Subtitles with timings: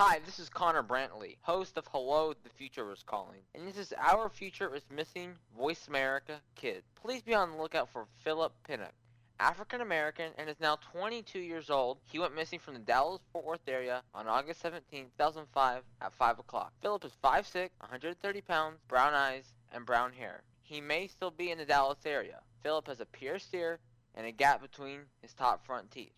[0.00, 3.40] Hi, this is Connor Brantley, host of Hello, the Future is Calling.
[3.52, 6.84] And this is Our Future is Missing Voice America Kid.
[6.94, 8.92] Please be on the lookout for Philip Pinnock.
[9.40, 11.98] African American and is now 22 years old.
[12.04, 16.38] He went missing from the Dallas Fort Worth area on August 17, 2005 at 5
[16.38, 16.72] o'clock.
[16.80, 20.44] Philip is 5'6, 130 pounds, brown eyes, and brown hair.
[20.62, 22.38] He may still be in the Dallas area.
[22.62, 23.80] Philip has a pierced ear
[24.14, 26.12] and a gap between his top front teeth.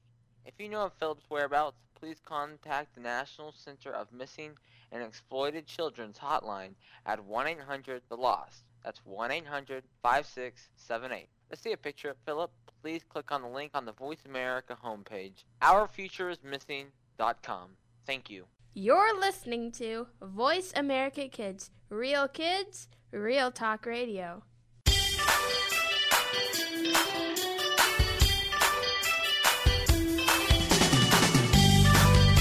[0.46, 4.52] If you know of Philip's whereabouts, please contact the National Center of Missing
[4.93, 6.75] and Exploited Children's hotline
[7.07, 8.64] at 1-800-THE-LOST.
[8.84, 11.26] That's 1-800-5678.
[11.50, 12.50] Let's see a picture of Philip.
[12.82, 17.68] Please click on the link on the Voice America homepage, ourfutureismissing.com.
[18.07, 18.46] Thank you.
[18.72, 24.43] You're listening to Voice America Kids, real kids, real talk radio.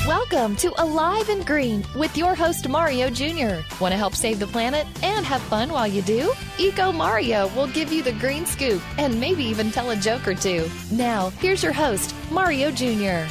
[0.09, 3.61] Welcome to Alive and Green with your host Mario Jr.
[3.79, 6.33] Want to help save the planet and have fun while you do?
[6.57, 10.33] Eco Mario will give you the green scoop and maybe even tell a joke or
[10.33, 10.67] two.
[10.91, 13.29] Now, here's your host, Mario Jr.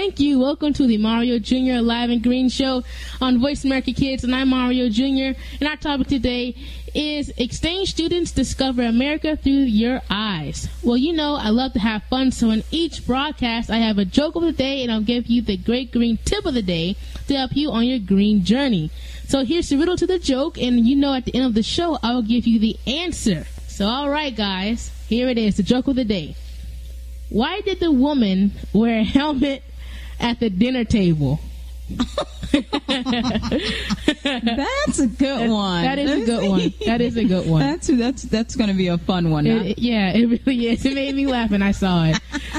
[0.00, 0.38] Thank you.
[0.38, 1.82] Welcome to the Mario Jr.
[1.82, 2.84] Live and Green Show
[3.20, 5.38] on Voice America Kids, and I'm Mario Jr.
[5.60, 6.56] And our topic today
[6.94, 10.70] is exchange students discover America through your eyes.
[10.82, 14.06] Well, you know, I love to have fun, so in each broadcast, I have a
[14.06, 16.96] joke of the day, and I'll give you the great green tip of the day
[17.26, 18.90] to help you on your green journey.
[19.28, 21.62] So here's the riddle to the joke, and you know, at the end of the
[21.62, 23.44] show, I will give you the answer.
[23.68, 26.36] So, all right, guys, here it is the joke of the day.
[27.28, 29.62] Why did the woman wear a helmet
[30.20, 31.40] at the dinner table?
[33.20, 35.82] That's a good one.
[35.82, 36.72] That is a good one.
[36.86, 37.60] That is a good one.
[37.62, 39.46] That's that's that's going to be a fun one.
[39.46, 40.84] It- yeah, it really is.
[40.84, 42.16] It made me laugh when I saw it.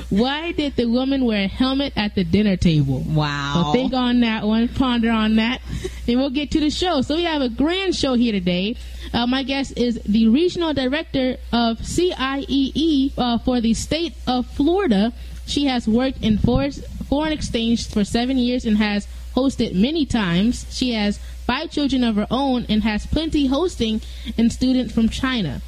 [0.09, 3.03] Why did the woman wear a helmet at the dinner table?
[3.07, 3.63] wow.
[3.67, 5.61] So think on that one, ponder on that,
[6.07, 7.01] and we'll get to the show.
[7.01, 8.75] So we have a grand show here today.
[9.13, 15.13] Uh, my guest is the regional director of CIEE uh, for the state of Florida.
[15.47, 16.69] She has worked in for-
[17.11, 19.05] foreign exchange for seven years and has
[19.35, 20.65] hosted many times.
[20.69, 23.99] She has five children of her own and has plenty hosting
[24.37, 25.61] and students from China.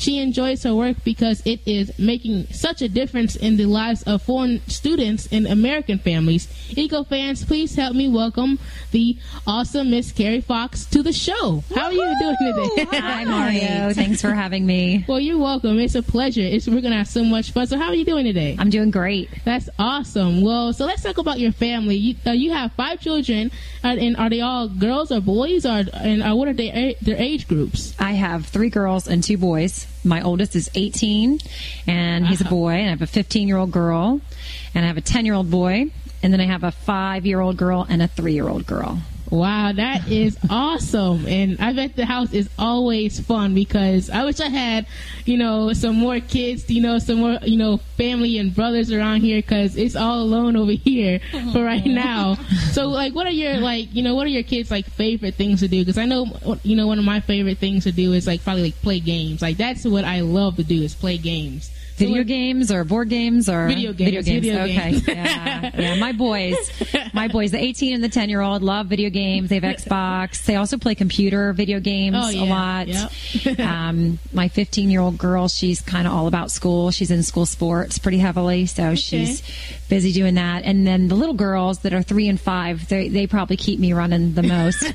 [0.00, 4.22] She enjoys her work because it is making such a difference in the lives of
[4.22, 6.48] foreign students and American families.
[6.70, 8.58] Eco fans, please help me welcome
[8.92, 11.62] the awesome Miss Kerri Fox to the show.
[11.74, 12.98] How are you doing today?
[12.98, 13.92] Hi, Mario.
[13.92, 15.04] Thanks for having me.
[15.06, 15.78] well, you're welcome.
[15.78, 16.40] It's a pleasure.
[16.40, 17.66] It's, we're gonna have so much fun.
[17.66, 18.56] So, how are you doing today?
[18.58, 19.28] I'm doing great.
[19.44, 20.40] That's awesome.
[20.40, 21.96] Well, so let's talk about your family.
[21.96, 23.50] You, uh, you have five children,
[23.84, 27.16] uh, and are they all girls or boys, or and uh, what are their their
[27.18, 27.94] age groups?
[27.98, 29.86] I have three girls and two boys.
[30.04, 31.40] My oldest is 18,
[31.86, 32.54] and he's a uh-huh.
[32.54, 34.20] boy, and I have a 15 year old girl,
[34.74, 35.90] and I have a 10 year old boy,
[36.22, 38.98] and then I have a five year old girl and a three year old girl.
[39.30, 41.26] Wow, that is awesome.
[41.26, 44.86] And I bet the house is always fun because I wish I had,
[45.24, 49.20] you know, some more kids, you know, some more, you know, family and brothers around
[49.20, 51.20] here because it's all alone over here
[51.52, 52.34] for right now.
[52.72, 55.60] So, like, what are your, like, you know, what are your kids' like favorite things
[55.60, 55.80] to do?
[55.82, 56.26] Because I know,
[56.64, 59.42] you know, one of my favorite things to do is like probably like play games.
[59.42, 61.70] Like, that's what I love to do is play games.
[62.08, 65.06] Video games or board games or Video games, video okay, games.
[65.08, 65.94] yeah, yeah.
[66.00, 66.56] My boys,
[67.12, 69.19] my boys, the 18 and the 10 year old, love video games.
[69.46, 70.44] They have Xbox.
[70.44, 72.88] They also play computer video games Oh, a lot.
[72.88, 73.12] Yep.
[73.60, 76.90] um, my 15 year old girl, she's kind of all about school.
[76.90, 79.42] She's in school sports pretty heavily, so she's
[79.88, 80.64] busy doing that.
[80.64, 83.92] And then the little girls that are three and five, they they probably keep me
[83.92, 84.82] running the most.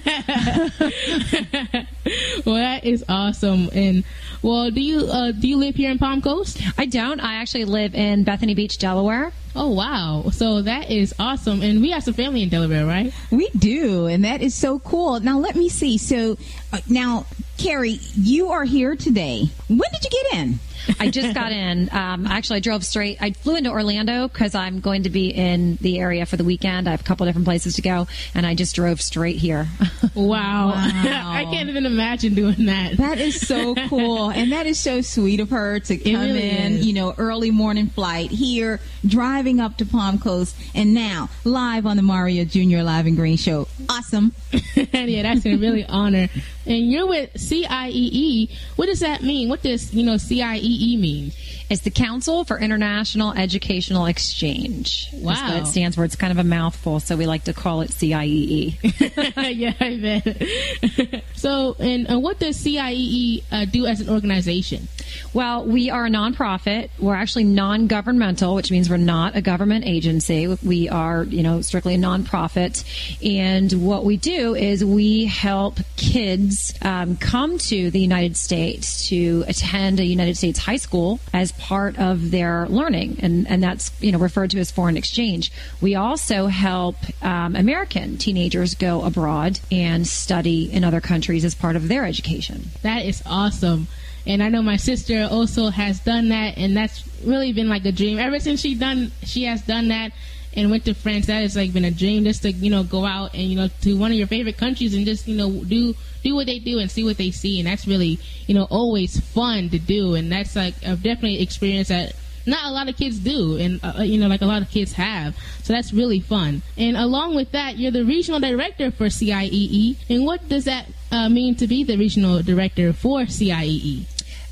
[2.45, 3.69] well, that is awesome.
[3.73, 4.03] And
[4.41, 6.61] well, do you uh, do you live here in Palm Coast?
[6.77, 7.19] I don't.
[7.19, 9.31] I actually live in Bethany Beach, Delaware.
[9.55, 10.25] Oh wow!
[10.31, 11.61] So that is awesome.
[11.61, 13.13] And we have some family in Delaware, right?
[13.31, 15.19] We do, and that is so cool.
[15.21, 15.97] Now let me see.
[15.97, 16.37] So
[16.73, 17.25] uh, now,
[17.57, 19.45] Kerri, you are here today.
[19.69, 20.59] When did you get in?
[20.99, 21.89] I just got in.
[21.91, 23.17] Um, actually, I drove straight.
[23.21, 26.87] I flew into Orlando because I'm going to be in the area for the weekend.
[26.87, 29.67] I have a couple different places to go, and I just drove straight here.
[30.13, 30.69] Wow!
[30.69, 31.31] Wow.
[31.33, 32.97] I can't even imagine doing that.
[32.97, 36.73] That is so cool, and that is so sweet of her to come really in.
[36.73, 36.85] is.
[36.85, 41.97] You know, early morning flight here, driving up to Palm Coast, and now live on
[41.97, 43.67] the Mario Junior Live and Green Show.
[43.89, 44.33] Awesome.
[44.75, 46.29] yeah, that's a really honor.
[46.65, 48.51] And you're with CIEE.
[48.75, 49.49] What does that mean?
[49.49, 51.31] What does you know CIEE mean?
[51.69, 55.09] It's the Council for International Educational Exchange.
[55.11, 55.57] That's what Wow.
[55.57, 56.03] it stands for.
[56.05, 58.77] It's kind of a mouthful, so we like to call it CIEE.
[59.55, 61.23] yeah, I bet.
[61.35, 64.87] so, and uh, what does CIEE uh, do as an organization?
[65.33, 66.89] Well, we are a nonprofit.
[66.99, 70.47] We're actually non-governmental, which means we're not a government agency.
[70.63, 72.83] We are, you know, strictly a nonprofit.
[73.25, 79.43] And what we do is we help kids um, come to the United States to
[79.47, 84.11] attend a United States high school as part of their learning, and and that's you
[84.11, 85.51] know referred to as foreign exchange.
[85.81, 91.75] We also help um, American teenagers go abroad and study in other countries as part
[91.75, 92.69] of their education.
[92.81, 93.87] That is awesome.
[94.27, 97.91] And I know my sister also has done that, and that's really been like a
[97.91, 100.11] dream ever since she done she has done that
[100.55, 101.27] and went to France.
[101.27, 103.69] That has like been a dream just to you know go out and you know
[103.81, 106.79] to one of your favorite countries and just you know do do what they do
[106.79, 110.31] and see what they see, and that's really you know always fun to do, and
[110.31, 112.13] that's like I've definitely experienced that.
[112.47, 114.93] Not a lot of kids do, and uh, you know, like a lot of kids
[114.93, 115.35] have.
[115.63, 116.61] So that's really fun.
[116.77, 119.97] And along with that, you're the regional director for CIEE.
[120.11, 124.05] And what does that uh, mean to be the regional director for CIEE?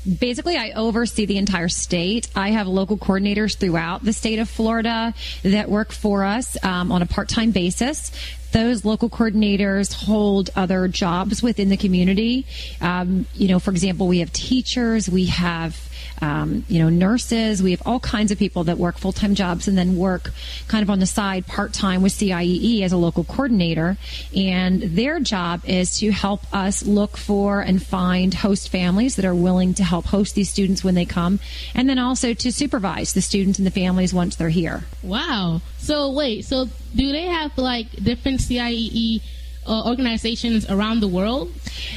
[0.04, 2.28] basically I oversee the entire state.
[2.34, 7.02] I have local coordinators throughout the state of Florida that work for us um, on
[7.02, 8.12] a part-time basis.
[8.54, 12.46] Those local coordinators hold other jobs within the community.
[12.80, 15.76] Um, you know, for example, we have teachers, we have
[16.24, 17.62] um, you know, nurses.
[17.62, 20.30] We have all kinds of people that work full time jobs and then work
[20.68, 23.98] kind of on the side part time with CIEE as a local coordinator.
[24.34, 29.34] And their job is to help us look for and find host families that are
[29.34, 31.40] willing to help host these students when they come,
[31.74, 34.84] and then also to supervise the students and the families once they're here.
[35.02, 35.60] Wow.
[35.78, 39.20] So wait, so do they have like different CIEE
[39.66, 41.52] uh, organizations around the world?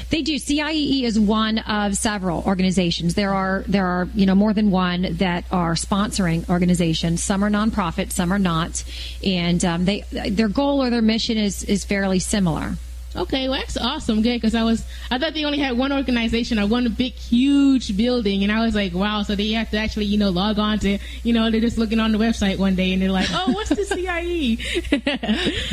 [0.10, 0.36] They do.
[0.36, 3.16] CIEE is one of several organizations.
[3.16, 7.24] There are there are you know more than one that are sponsoring organizations.
[7.24, 8.84] Some are nonprofit, some are not,
[9.24, 12.78] and um, they their goal or their mission is is fairly similar.
[13.18, 14.22] Okay, well that's awesome.
[14.22, 17.98] Good, because I was I thought they only had one organization or one big huge
[17.98, 19.24] building, and I was like, wow.
[19.24, 22.00] So they have to actually you know log on to you know they're just looking
[22.00, 24.58] on the website one day and they're like, oh, what's the CIE?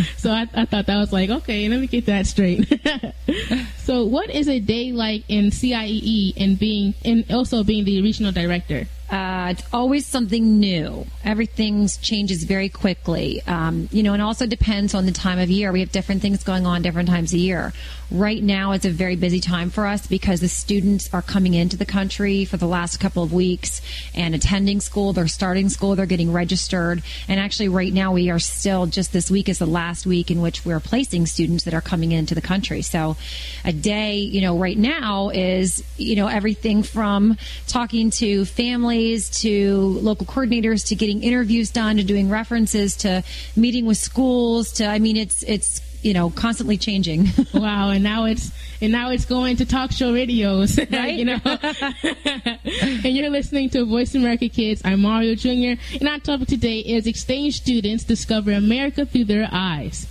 [0.17, 2.67] so I, I thought that was like okay, let me get that straight.
[3.84, 8.32] so what is a day like in CIEE and being and also being the regional
[8.32, 8.86] director?
[9.10, 11.06] Uh, it's always something new.
[11.22, 13.42] Everything changes very quickly.
[13.46, 15.70] Um, you know, and also depends on the time of year.
[15.70, 17.75] We have different things going on different times a year.
[18.14, 21.76] Right now, it's a very busy time for us because the students are coming into
[21.76, 23.82] the country for the last couple of weeks
[24.14, 25.12] and attending school.
[25.12, 25.96] They're starting school.
[25.96, 27.02] They're getting registered.
[27.26, 30.40] And actually, right now, we are still just this week is the last week in
[30.40, 32.82] which we're placing students that are coming into the country.
[32.82, 33.16] So,
[33.64, 39.99] a day, you know, right now is, you know, everything from talking to families to
[40.02, 43.25] local coordinators to getting interviews done to doing references to
[43.56, 47.28] meeting with schools to I mean it's it's you know constantly changing.
[47.54, 51.14] Wow and now it's and now it's going to talk show radios right?
[51.14, 51.40] you know?
[51.44, 54.82] And you're listening to voice america kids.
[54.84, 60.06] I'm mario jr and our topic today is exchange students discover america through their eyes.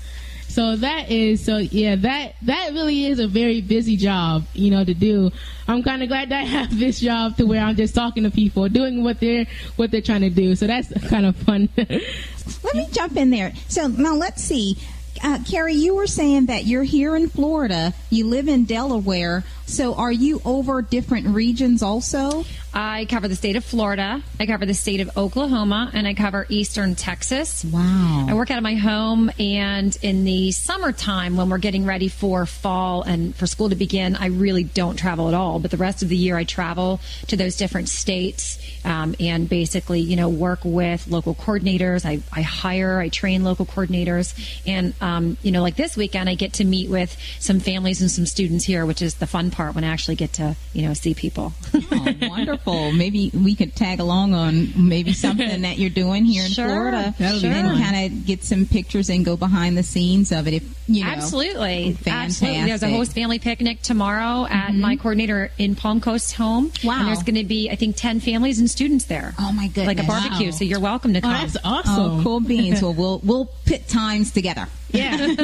[0.47, 4.83] So that is so yeah that that really is a very busy job you know
[4.83, 5.31] to do.
[5.67, 8.31] I'm kind of glad that i have this job to where i'm just talking to
[8.31, 9.45] people doing what they're
[9.75, 10.55] what they're trying to do.
[10.55, 11.69] So that's kind of fun.
[11.77, 13.53] Let me jump in there.
[13.67, 14.77] So now let's see
[15.23, 19.43] uh, Kerri, you were saying that you're here in Florida, you live in Delaware.
[19.65, 22.45] So are you over different regions also?
[22.73, 26.47] I cover the state of Florida, I cover the state of Oklahoma, and I cover
[26.49, 27.63] eastern Texas.
[27.63, 28.25] Wow.
[28.27, 32.47] I work out of my home, and in the summertime, when we're getting ready for
[32.47, 35.59] fall and for school to begin, I really don't travel at all.
[35.59, 39.99] But the rest of the year, I travel to those different states um, and basically,
[39.99, 42.05] you know, work with local coordinators.
[42.05, 44.33] I, I hire, I train local coordinators.
[44.65, 48.09] And, um, you know, like this weekend, I get to meet with some families and
[48.09, 50.93] some students here, which is the fun part when I actually get to, you know,
[50.93, 51.53] see people.
[51.73, 52.62] oh, wonderful.
[52.65, 57.13] Maybe we could tag along on maybe something that you're doing here in sure, Florida
[57.17, 57.51] sure.
[57.51, 60.53] and kind of get some pictures and go behind the scenes of it.
[60.53, 62.49] If you know, absolutely, fantastic.
[62.49, 62.65] absolutely.
[62.65, 64.81] There's a host family picnic tomorrow at mm-hmm.
[64.81, 66.71] my coordinator in Palm Coast home.
[66.83, 66.99] Wow.
[66.99, 69.33] And there's going to be, I think, 10 families and students there.
[69.39, 69.87] Oh my goodness.
[69.87, 70.47] Like a barbecue.
[70.47, 70.51] Wow.
[70.51, 71.31] So you're welcome to come.
[71.31, 72.19] Oh, that's awesome.
[72.19, 72.81] Oh, cool beans.
[72.81, 74.67] well, we'll we'll put times together.
[74.91, 75.35] Yeah.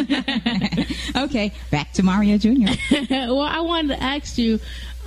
[1.15, 2.73] okay, back to Mario Jr.
[3.09, 4.59] well, I wanted to ask you,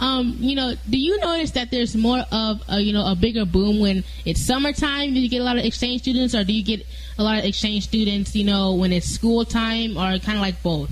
[0.03, 3.45] um, you know, do you notice that there's more of a, you know a bigger
[3.45, 5.15] boom when it's summertime?
[5.15, 6.85] Do you get a lot of exchange students, or do you get
[7.19, 10.61] a lot of exchange students, you know, when it's school time, or kind of like
[10.61, 10.91] both?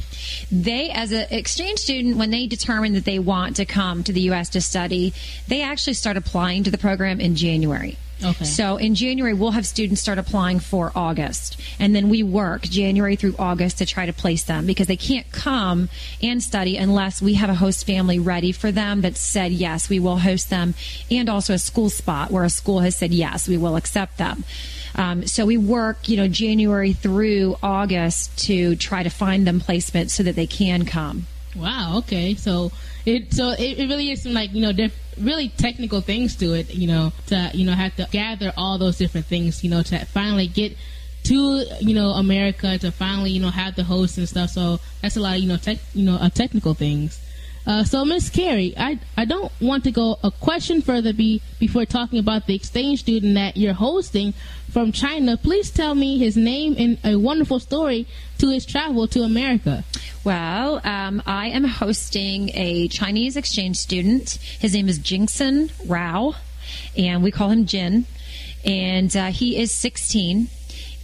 [0.52, 4.21] They, as an exchange student, when they determine that they want to come to the
[4.33, 4.49] U.S.
[4.50, 5.12] to study,
[5.49, 7.99] they actually start applying to the program in January.
[8.23, 8.45] Okay.
[8.45, 11.61] So in January, we'll have students start applying for August.
[11.79, 15.31] And then we work January through August to try to place them because they can't
[15.33, 15.89] come
[16.23, 19.99] and study unless we have a host family ready for them that said, yes, we
[19.99, 20.75] will host them,
[21.11, 24.45] and also a school spot where a school has said, yes, we will accept them.
[24.95, 30.11] Um, so we work, you know, January through August to try to find them placement
[30.11, 31.27] so that they can come.
[31.57, 31.99] Wow.
[31.99, 32.35] Okay.
[32.35, 32.71] So
[33.04, 36.52] it so it, it really is some like you know diff- really technical things to
[36.54, 36.75] it.
[36.75, 39.64] You know to you know have to gather all those different things.
[39.64, 40.76] You know to finally get
[41.25, 44.50] to you know America to finally you know have the host and stuff.
[44.50, 47.21] So that's a lot of you know tech you know uh, technical things.
[47.67, 51.85] Uh, so Miss Kerri, I I don't want to go a question further be before
[51.85, 54.33] talking about the exchange student that you're hosting
[54.71, 55.37] from China.
[55.37, 58.07] Please tell me his name and a wonderful story
[58.38, 59.85] to his travel to America.
[60.25, 64.38] Well, um, I am hosting a Chinese exchange student.
[64.59, 66.35] His name is Jingson Rao,
[66.97, 68.07] and we call him Jin.
[68.64, 70.49] And uh, he is 16.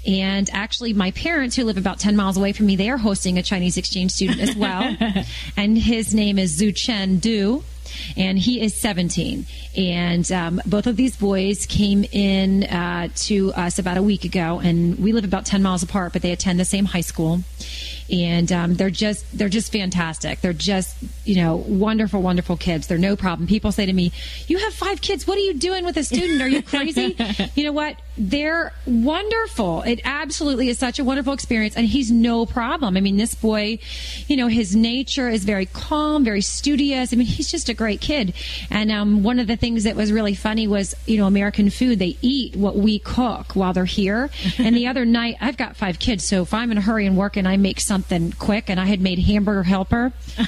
[0.06, 3.38] And actually, my parents, who live about 10 miles away from me, they are hosting
[3.38, 4.96] a Chinese exchange student as well.
[5.56, 7.64] and his name is Zhu Chen Du
[8.16, 9.46] and he is 17.
[9.76, 14.60] And um, both of these boys came in uh, to us about a week ago,
[14.60, 17.40] and we live about 10 miles apart, but they attend the same high school.
[18.10, 20.40] And um, they're just they're just fantastic.
[20.40, 22.86] They're just you know wonderful, wonderful kids.
[22.86, 23.48] They're no problem.
[23.48, 24.12] People say to me,
[24.46, 25.26] "You have five kids.
[25.26, 26.40] What are you doing with a student?
[26.40, 27.16] Are you crazy?"
[27.56, 27.96] you know what?
[28.18, 29.82] They're wonderful.
[29.82, 32.96] It absolutely is such a wonderful experience, and he's no problem.
[32.96, 33.78] I mean, this boy,
[34.26, 37.12] you know, his nature is very calm, very studious.
[37.12, 38.34] I mean, he's just a great kid.
[38.70, 41.98] And um, one of the things that was really funny was, you know, American food.
[41.98, 44.30] They eat what we cook while they're here.
[44.58, 47.16] and the other night, I've got five kids, so if I'm in a hurry and
[47.16, 50.12] work and I make something quick, and I had made hamburger helper.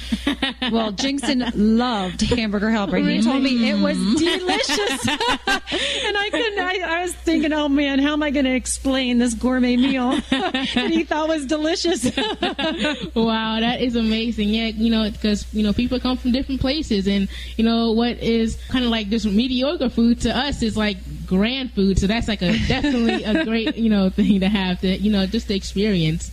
[0.73, 2.97] well, Jingson loved hamburger helper.
[2.97, 6.59] He told me it was delicious, and I couldn't.
[6.59, 10.11] I, I was thinking, oh man, how am I going to explain this gourmet meal
[10.31, 12.05] that he thought was delicious?
[13.15, 14.51] wow, that is amazing.
[14.51, 18.19] Yeah, you know, because you know people come from different places, and you know what
[18.19, 21.99] is kind of like just mediocre food to us is like grand food.
[21.99, 25.27] So that's like a definitely a great you know thing to have to you know
[25.27, 26.31] just the experience.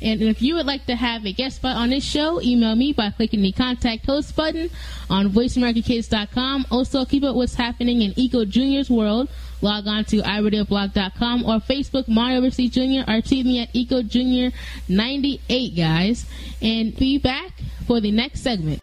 [0.00, 2.92] And if you would like to have a guest spot on this show, email me
[2.92, 4.70] by clicking the contact host button
[5.10, 6.66] on voiceamericakids.com.
[6.70, 9.28] Also, keep up what's happening in Eco Junior's world.
[9.60, 13.10] Log on to iRadioBlog.com or Facebook Mario Ricci Jr.
[13.10, 14.50] or tweet me at Eco Junior
[14.88, 16.26] 98, guys.
[16.62, 17.52] And be back
[17.86, 18.82] for the next segment.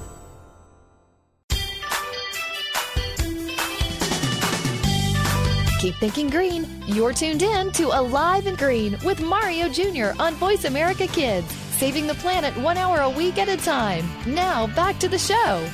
[5.81, 6.67] Keep thinking green.
[6.85, 10.11] You're tuned in to Alive and Green with Mario Jr.
[10.21, 11.51] on Voice America Kids.
[11.79, 14.07] saving the planet one hour a week at a time.
[14.27, 15.67] Now, back to the show.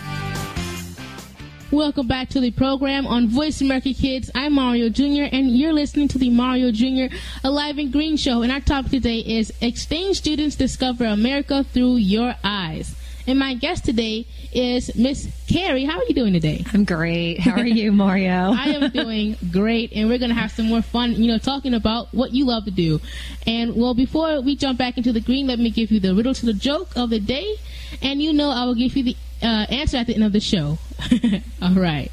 [1.71, 4.31] Welcome back to the program on Voice America Kids.
[4.33, 5.27] I'm Mario Jr.
[5.29, 7.13] and you're listening to the Mario Jr.
[7.43, 8.43] Alive and Green Show.
[8.43, 12.95] And our topic today is Exchange Students Discover America Through Your Eyes.
[13.27, 15.85] And my guest today is Miss Kerri.
[15.85, 16.63] How are you doing today?
[16.73, 17.39] I'm great.
[17.39, 18.51] How are you, Mario?
[18.57, 21.73] I am doing great, and we're going to have some more fun, you know, talking
[21.73, 22.99] about what you love to do.
[23.45, 26.33] And well, before we jump back into the green, let me give you the riddle
[26.33, 27.55] to the joke of the day.
[28.01, 30.39] And you know, I will give you the uh, answer at the end of the
[30.39, 30.77] show.
[31.61, 32.11] All right.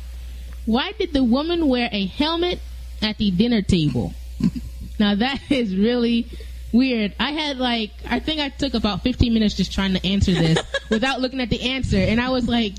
[0.66, 2.60] Why did the woman wear a helmet
[3.02, 4.14] at the dinner table?
[4.98, 6.26] now that is really
[6.74, 7.14] weird.
[7.18, 10.58] I had like I think I took about 15 minutes just trying to answer this
[10.90, 12.74] without looking at the answer, and I was like,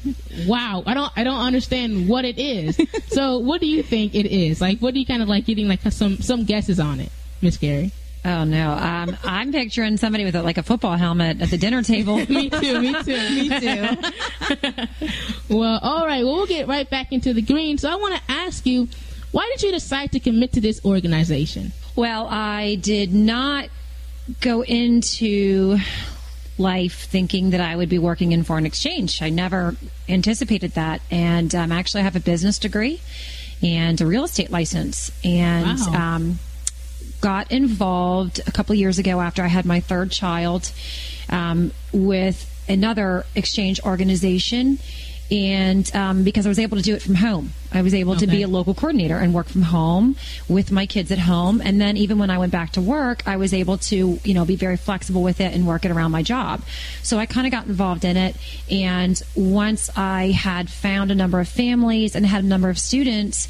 [0.46, 4.28] "Wow, I don't I don't understand what it is." so, what do you think it
[4.28, 4.62] is?
[4.62, 7.10] Like, what do you kind of like getting like some some guesses on it,
[7.42, 7.92] Miss Gary?
[8.26, 11.84] Oh no, um, I'm picturing somebody with a, like a football helmet at the dinner
[11.84, 12.18] table.
[12.30, 13.98] me too, me too, me too.
[15.50, 16.26] well, all right.
[16.26, 17.78] Well, we'll get right back into the green.
[17.78, 18.88] So I want to ask you,
[19.32, 21.72] why did you decide to commit to this organization?
[21.96, 23.70] Well, I did not
[24.42, 25.78] go into
[26.58, 29.22] life thinking that I would be working in foreign exchange.
[29.22, 29.76] I never
[30.08, 33.02] anticipated that, and um, actually, I have a business degree
[33.62, 35.80] and a real estate license, and.
[35.80, 36.16] Wow.
[36.16, 36.40] Um,
[37.22, 40.72] got involved a couple years ago after I had my third child
[41.30, 44.78] um, with another exchange organization.
[45.32, 48.28] And um, because I was able to do it from home, I was able to
[48.28, 50.16] be a local coordinator and work from home
[50.48, 51.62] with my kids at home.
[51.62, 54.46] And then even when I went back to work, I was able to, you know,
[54.46, 56.62] be very flexible with it and work it around my job.
[57.02, 58.36] So I kind of got involved in it.
[58.70, 63.48] And once I had found a number of families and had a number of students,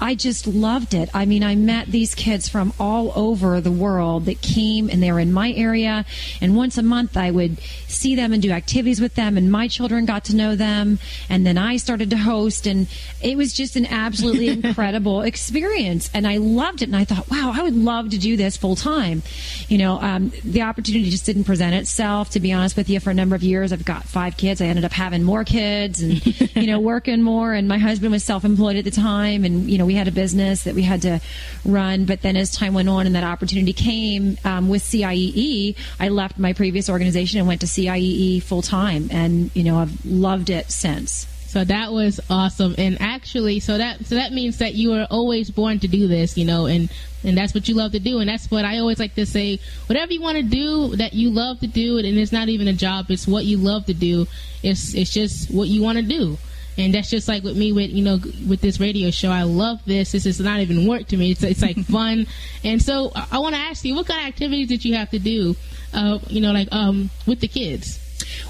[0.00, 1.08] I just loved it.
[1.14, 5.10] I mean, I met these kids from all over the world that came and they
[5.10, 6.04] were in my area.
[6.40, 9.68] And once a month, I would see them and do activities with them, and my
[9.68, 10.98] children got to know them.
[11.28, 12.86] And then I started to host, and
[13.22, 16.10] it was just an absolutely incredible experience.
[16.12, 16.88] And I loved it.
[16.88, 19.22] And I thought, wow, I would love to do this full time.
[19.68, 22.30] You know, um, the opportunity just didn't present itself.
[22.30, 24.60] To be honest with you, for a number of years, I've got five kids.
[24.60, 26.24] I ended up having more kids and,
[26.56, 27.52] you know, working more.
[27.52, 29.44] And my husband was self employed at the time.
[29.44, 31.20] And, you know, we had a business that we had to
[31.64, 32.04] run.
[32.04, 36.38] But then as time went on and that opportunity came um, with CIEE, I left
[36.38, 39.08] my previous organization and went to CIEE full time.
[39.10, 41.26] And, you know, I've loved it since.
[41.56, 45.48] So that was awesome, and actually, so that so that means that you were always
[45.48, 46.90] born to do this, you know, and
[47.24, 49.58] and that's what you love to do, and that's what I always like to say.
[49.86, 52.74] Whatever you want to do, that you love to do, and it's not even a
[52.74, 54.26] job; it's what you love to do.
[54.62, 56.36] It's it's just what you want to do,
[56.78, 59.30] and that's just like with me with you know with this radio show.
[59.30, 60.12] I love this.
[60.12, 61.32] This is not even work to me.
[61.32, 62.26] It's it's like fun,
[62.64, 65.10] and so I, I want to ask you, what kind of activities did you have
[65.10, 65.56] to do,
[65.94, 68.00] uh, you know, like um with the kids?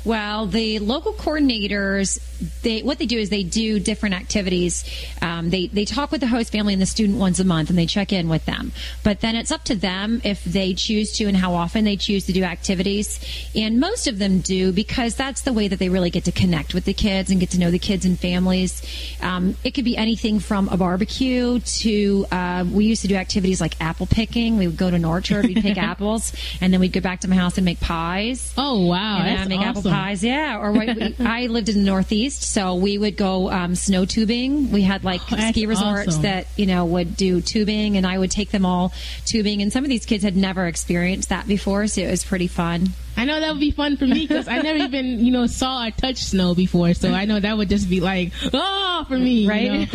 [0.05, 2.21] Well, the local coordinators,
[2.63, 4.85] they what they do is they do different activities.
[5.23, 7.79] Um, they they talk with the host family and the student once a month, and
[7.79, 8.73] they check in with them.
[9.03, 12.27] But then it's up to them if they choose to and how often they choose
[12.27, 13.21] to do activities.
[13.55, 16.75] And most of them do because that's the way that they really get to connect
[16.75, 18.83] with the kids and get to know the kids and families.
[19.21, 23.61] Um, it could be anything from a barbecue to uh, we used to do activities
[23.61, 24.59] like apple picking.
[24.59, 27.29] We would go to an orchard, we'd pick apples, and then we'd go back to
[27.29, 28.53] my house and make pies.
[28.57, 29.19] Oh wow,
[29.57, 30.59] And that's I make apple pies, yeah.
[30.59, 34.71] Or we, we- I lived in the Northeast, so we would go um, snow tubing.
[34.73, 36.23] We had like Oh, ski resorts awesome.
[36.23, 38.93] that you know would do tubing, and I would take them all
[39.25, 39.63] tubing.
[39.63, 42.89] And some of these kids had never experienced that before, so it was pretty fun.
[43.19, 45.87] I know that would be fun for me because I never even, you know, saw
[45.87, 46.93] or touched snow before.
[46.93, 49.45] So I know that would just be like, oh, for me.
[49.45, 49.91] you Right?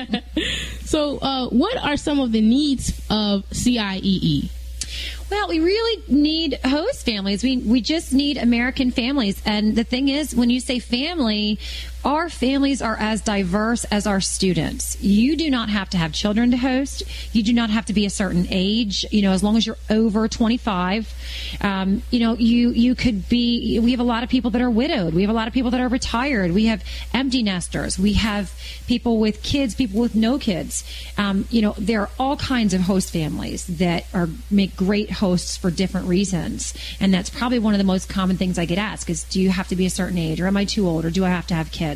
[0.00, 0.20] know?
[0.84, 3.44] so, uh, what are some of the needs of?
[3.50, 4.50] CIEE?
[5.28, 7.42] Well, we really need host families.
[7.42, 9.42] We we just need American families.
[9.44, 11.58] And the thing is, when you say family,
[12.06, 14.96] our families are as diverse as our students.
[15.02, 17.02] You do not have to have children to host.
[17.32, 19.04] You do not have to be a certain age.
[19.10, 21.12] You know, as long as you're over 25,
[21.62, 23.80] um, you know, you you could be.
[23.80, 25.14] We have a lot of people that are widowed.
[25.14, 26.52] We have a lot of people that are retired.
[26.52, 27.98] We have empty nesters.
[27.98, 30.84] We have people with kids, people with no kids.
[31.18, 35.56] Um, you know, there are all kinds of host families that are make great hosts
[35.56, 39.10] for different reasons, and that's probably one of the most common things I get asked:
[39.10, 41.10] is Do you have to be a certain age, or am I too old, or
[41.10, 41.95] do I have to have kids?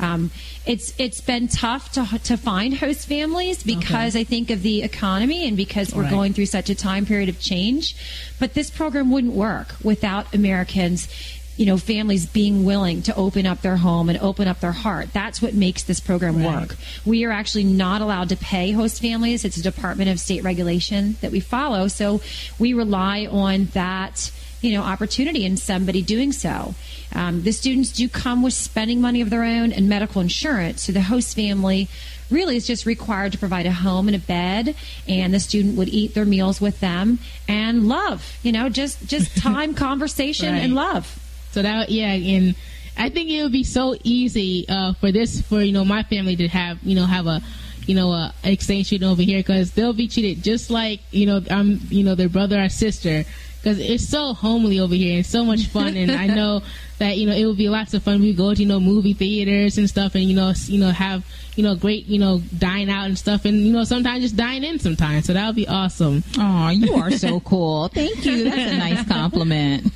[0.00, 0.30] Um,
[0.66, 5.46] it's it's been tough to to find host families because I think of the economy
[5.46, 6.10] and because we're Right.
[6.10, 7.94] going through such a time period of change.
[8.38, 11.08] But this program wouldn't work without Americans
[11.56, 15.12] you know, families being willing to open up their home and open up their heart.
[15.12, 16.62] That's what makes this program Right.
[16.62, 16.76] work.
[17.04, 19.44] We are actually not allowed to pay host families.
[19.44, 21.86] It's a Department of State regulation that we follow.
[21.86, 22.20] So
[22.58, 24.32] we rely on that
[24.64, 26.74] you know, opportunity in somebody doing so.
[27.14, 30.82] Um, the students do come with spending money of their own and medical insurance.
[30.82, 31.88] So the host family
[32.30, 34.74] really is just required to provide a home and a bed
[35.06, 39.36] and the student would eat their meals with them and love you know just just
[39.48, 40.62] time conversation Right.
[40.62, 41.04] and love
[41.52, 42.54] So that yeah, and
[42.96, 46.34] I think it would be so easy uh, for this for you know my family
[46.36, 47.42] to have you know have a
[47.86, 51.42] you know a exchange student over here because they'll be treated just like you know
[51.50, 53.24] I'm you know their brother or sister
[53.64, 56.60] because it's so homely over here and so much fun and I know
[56.98, 58.20] that you know it will be lots of fun.
[58.20, 61.24] We go to you know movie theaters and stuff and you know you know have
[61.56, 64.64] you know great you know dine out and stuff and you know sometimes just dine
[64.64, 65.24] in sometimes.
[65.24, 66.22] So that would be awesome.
[66.38, 67.88] Oh, you are so cool.
[67.88, 68.44] Thank you.
[68.44, 69.90] That's a nice compliment.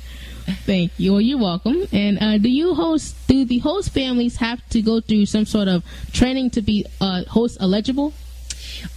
[0.65, 1.11] Thank you.
[1.11, 1.87] Well, you're welcome.
[1.91, 3.15] And uh, do you host?
[3.27, 7.23] Do the host families have to go through some sort of training to be uh,
[7.25, 8.13] host eligible?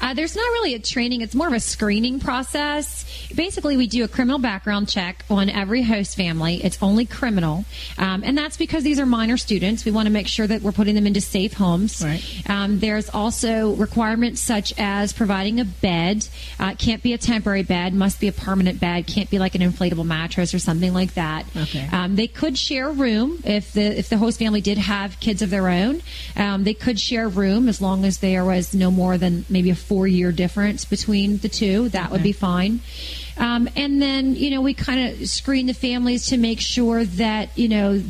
[0.00, 3.04] Uh, there's not really a training, it's more of a screening process.
[3.34, 6.62] Basically, we do a criminal background check on every host family.
[6.62, 7.64] It's only criminal.
[7.98, 9.84] Um, and that's because these are minor students.
[9.84, 12.02] We want to make sure that we're putting them into safe homes.
[12.04, 12.22] Right.
[12.48, 16.26] Um, there's also requirements such as providing a bed.
[16.58, 19.62] Uh, can't be a temporary bed, must be a permanent bed, can't be like an
[19.62, 21.46] inflatable mattress or something like that.
[21.56, 21.88] Okay.
[21.92, 25.42] Um, they could share a room if the if the host family did have kids
[25.42, 26.02] of their own.
[26.36, 29.71] Um, they could share a room as long as there was no more than maybe
[29.72, 31.88] a four year difference between the two.
[31.90, 32.80] That would be fine.
[33.38, 37.56] Um, and then you know we kind of screen the families to make sure that
[37.56, 38.02] you know.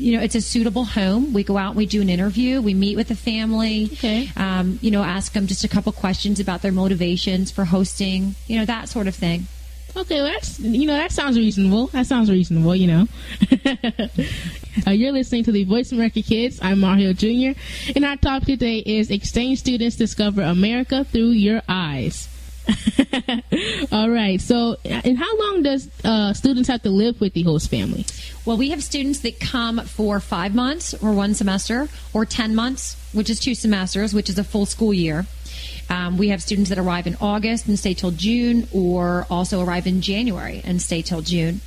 [0.00, 1.32] You know, it's a suitable home.
[1.32, 2.62] We go out and we do an interview.
[2.62, 3.90] We meet with the family.
[3.94, 4.30] Okay.
[4.36, 8.36] Um, you know, ask them just a couple questions about their motivations for hosting.
[8.46, 9.48] You know, that sort of thing.
[9.96, 11.86] Okay, well, that's you know that sounds reasonable.
[11.88, 12.74] That sounds reasonable.
[12.76, 13.08] You know.
[14.86, 16.58] uh, you're listening to the Voice America Kids.
[16.62, 17.58] I'm Mario Jr.
[17.96, 22.28] And our topic today is exchange students discover America through your eyes.
[23.92, 24.40] All right.
[24.40, 28.04] So, and how long does uh, students have to live with the host family?
[28.44, 32.96] Well, we have students that come for five months or one semester, or 10 months,
[33.12, 35.26] which is two semesters, which is a full school year.
[35.90, 39.86] Um, we have students that arrive in August and stay till June, or also arrive
[39.86, 41.60] in January and stay till June.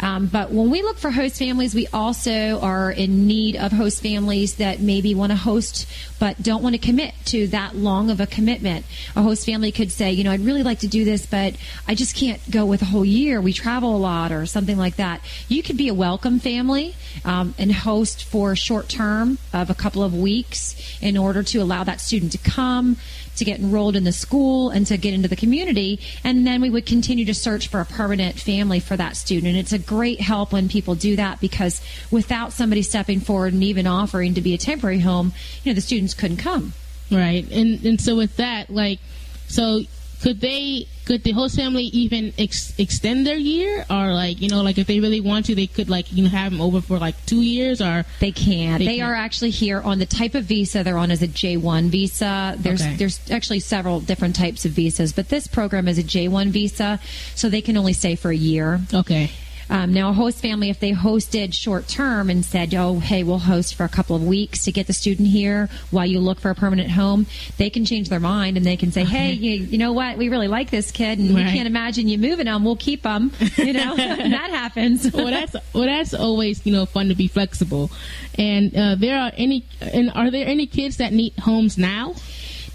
[0.00, 4.02] Um, but when we look for host families, we also are in need of host
[4.02, 5.88] families that maybe want to host
[6.18, 8.84] but don't want to commit to that long of a commitment.
[9.16, 11.54] A host family could say, you know, I'd really like to do this, but
[11.86, 13.40] I just can't go with a whole year.
[13.40, 15.20] We travel a lot or something like that.
[15.48, 19.74] You could be a welcome family um, and host for a short term of a
[19.74, 22.96] couple of weeks in order to allow that student to come
[23.38, 26.00] to get enrolled in the school and to get into the community.
[26.24, 29.48] And then we would continue to search for a permanent family for that student.
[29.48, 33.64] And it's a great help when people do that because without somebody stepping forward and
[33.64, 36.72] even offering to be a temporary home, you know, the students couldn't come.
[37.10, 37.50] Right.
[37.50, 38.98] And and so with that, like,
[39.46, 39.80] so
[40.20, 44.62] could they could the host family even ex- extend their year or like you know
[44.62, 46.98] like if they really want to they could like you know have them over for
[46.98, 48.78] like two years or They can't.
[48.80, 49.10] They They, can't.
[49.10, 52.56] are actually here on the type of visa they're on is a J1 visa.
[52.58, 52.96] There's Okay.
[52.96, 56.98] there's actually several different types of visas, but this program is a J1 visa,
[57.34, 58.80] so they can only stay for a year.
[58.92, 59.30] okay
[59.70, 63.38] Um, now, a host family, if they hosted short term and said, "Oh, hey, we'll
[63.38, 66.50] host for a couple of weeks to get the student here while you look for
[66.50, 67.26] a permanent home,"
[67.58, 70.16] they can change their mind and they can say, "Hey, you, you know what?
[70.16, 72.64] We really like this kid, and we can't imagine you moving them.
[72.64, 75.12] We'll keep them." You know, that happens.
[75.12, 77.90] well that's well that's always you know fun to be flexible
[78.36, 82.14] and uh, there are any and are there any kids that need homes now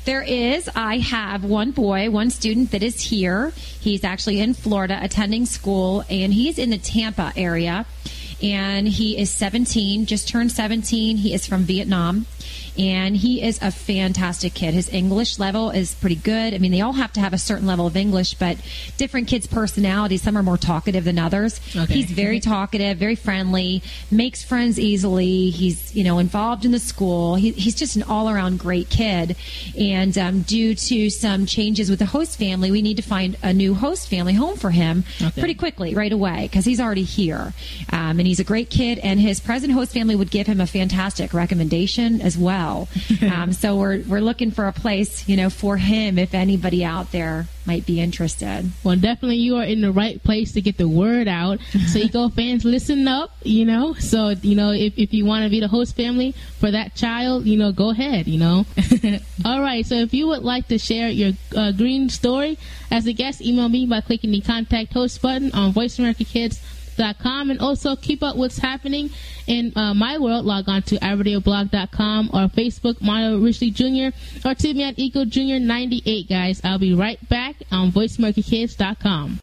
[0.05, 0.69] There is.
[0.75, 3.53] I have one boy, one student that is here.
[3.79, 7.85] He's actually in Florida attending school, and he's in the Tampa area.
[8.41, 11.15] And he is 17, just turned 17.
[11.15, 12.25] He is from Vietnam.
[12.77, 14.73] And he is a fantastic kid.
[14.73, 16.53] His English level is pretty good.
[16.53, 18.57] I mean, they all have to have a certain level of English, but
[18.97, 21.59] different kids' personalities, some are more talkative than others.
[21.75, 21.93] Okay.
[21.93, 25.49] He's very talkative, very friendly, makes friends easily.
[25.51, 27.35] He's, you know, involved in the school.
[27.35, 29.35] He, he's just an all around great kid.
[29.77, 33.53] And um, due to some changes with the host family, we need to find a
[33.53, 35.39] new host family home for him Okay.
[35.41, 37.53] pretty quickly, right away, because he's already here.
[37.91, 40.67] Um, and he's a great kid, and his present host family would give him a
[40.67, 42.62] fantastic recommendation as well.
[43.31, 47.11] Um, so we're, we're looking for a place, you know, for him if anybody out
[47.11, 48.71] there might be interested.
[48.83, 51.59] well definitely you are in the right place to get the word out.
[51.87, 53.93] So eco fans listen up you know?
[53.93, 57.45] So you know if, if you want to be the host family for that child
[57.45, 58.65] you know go ahead you know?
[59.45, 62.57] All right so if you would like to share your uh, green story
[62.91, 65.73] as a guest email me by clicking the contact host button on
[66.99, 69.09] and also keep up what's happening
[69.47, 70.45] in uh, my world.
[70.45, 74.15] Log on to iradioblog.com or facebook mario richley jr
[74.47, 76.61] or to me at eco junior 98 guys.
[76.63, 79.42] I'll be right back on voiceamericakids.com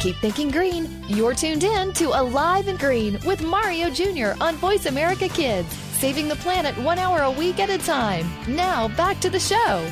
[0.00, 0.88] Keep thinking green.
[1.08, 4.32] You're tuned in to Alive and Green with Mario Jr.
[4.42, 8.26] on Voice America Kids, saving the planet one hour a week at a time.
[8.48, 9.86] Now, back to the show.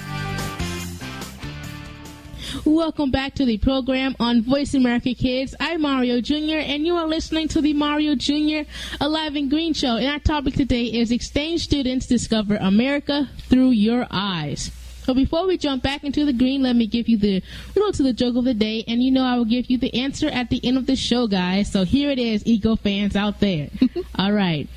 [2.64, 5.54] Welcome back to the program on Voice America Kids.
[5.60, 6.56] I'm Mario Jr.
[6.56, 8.62] and you are listening to the Mario Jr.
[9.02, 9.96] Alive and Green Show.
[9.96, 14.70] And our topic today is exchange students discover America through your eyes.
[15.08, 17.42] So before we jump back into the green, let me give you the
[17.74, 18.84] riddle to the joke of the day.
[18.86, 21.26] And you know I will give you the answer at the end of the show,
[21.26, 21.72] guys.
[21.72, 23.70] So here it is, eco fans out there.
[24.18, 24.68] All right.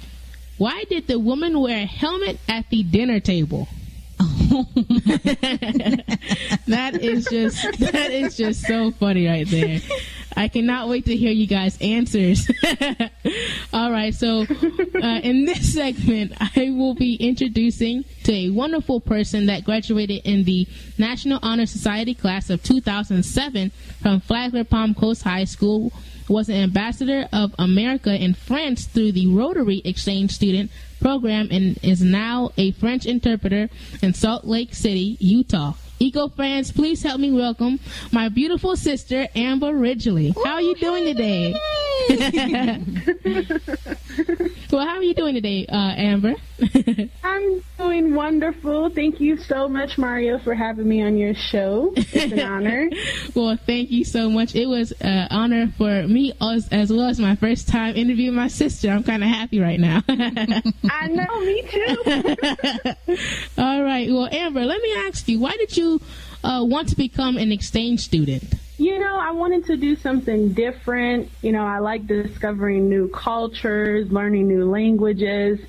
[0.58, 3.67] Why did the woman wear a helmet at the dinner table?
[6.67, 9.82] that is just that is just so funny right there.
[10.36, 12.50] I cannot wait to hear you guys' answers.
[13.74, 19.48] All right, so uh, in this segment, I will be introducing to a wonderful person
[19.48, 20.67] that graduated in the
[20.98, 25.91] National Honor Society class of 2007 from Flagler Palm Coast High School.
[26.30, 32.02] Was an ambassador of America in France through the Rotary Exchange Student Program and is
[32.02, 33.70] now a French interpreter
[34.02, 35.74] in Salt Lake City, Utah.
[36.01, 37.79] Eco friends, please help me welcome
[38.11, 40.33] my beautiful sister, Amber Ridgley.
[40.43, 41.53] How are you doing today?
[44.71, 46.33] well, how are you doing today, uh, Amber?
[47.23, 48.89] I'm doing wonderful.
[48.89, 51.93] Thank you so much, Mario, for having me on your show.
[51.95, 52.89] It's an honor.
[53.35, 54.55] well, thank you so much.
[54.55, 58.47] It was an honor for me as, as well as my first time interviewing my
[58.47, 58.89] sister.
[58.89, 60.01] I'm kind of happy right now.
[60.09, 61.97] I know, me too.
[63.61, 64.09] All right.
[64.09, 65.90] Well, Amber, let me ask you, why did you
[66.43, 68.43] uh, want to become an exchange student?
[68.77, 71.30] You know, I wanted to do something different.
[71.41, 75.60] You know, I like discovering new cultures, learning new languages,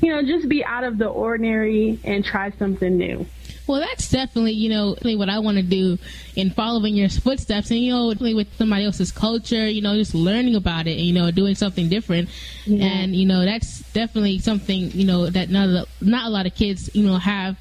[0.00, 3.26] you know, just be out of the ordinary and try something new.
[3.66, 5.98] Well, that's definitely, you know, what I want to do
[6.34, 10.56] in following your footsteps and, you know, with somebody else's culture, you know, just learning
[10.56, 12.30] about it and, you know, doing something different.
[12.66, 12.84] Yeah.
[12.84, 16.90] And, you know, that's definitely something, you know, that not, not a lot of kids,
[16.94, 17.56] you know, have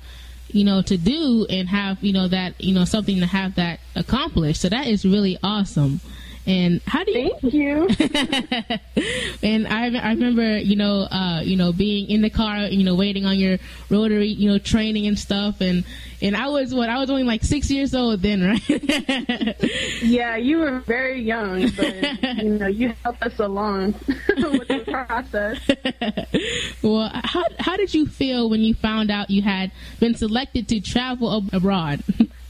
[0.50, 3.80] you know, to do and have, you know, that, you know, something to have that
[3.96, 4.62] accomplished.
[4.62, 6.02] So that is really awesome.
[6.50, 7.30] And how do you?
[7.30, 7.88] Thank you.
[9.44, 12.96] and I, I remember, you know, uh, you know, being in the car, you know,
[12.96, 13.60] waiting on your
[13.92, 15.84] rotary, you know, training and stuff, and
[16.24, 20.02] and I was what I was only like six years old then, right?
[20.02, 26.82] yeah, you were very young, but you know, you helped us along with the process.
[26.82, 30.80] well, how how did you feel when you found out you had been selected to
[30.82, 32.04] travel ab- abroad?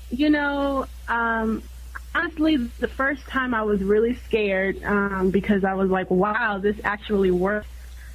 [0.10, 1.62] you know, um,
[2.20, 6.76] honestly, the first time I was really scared um, because I was like, wow, this
[6.84, 7.68] actually works.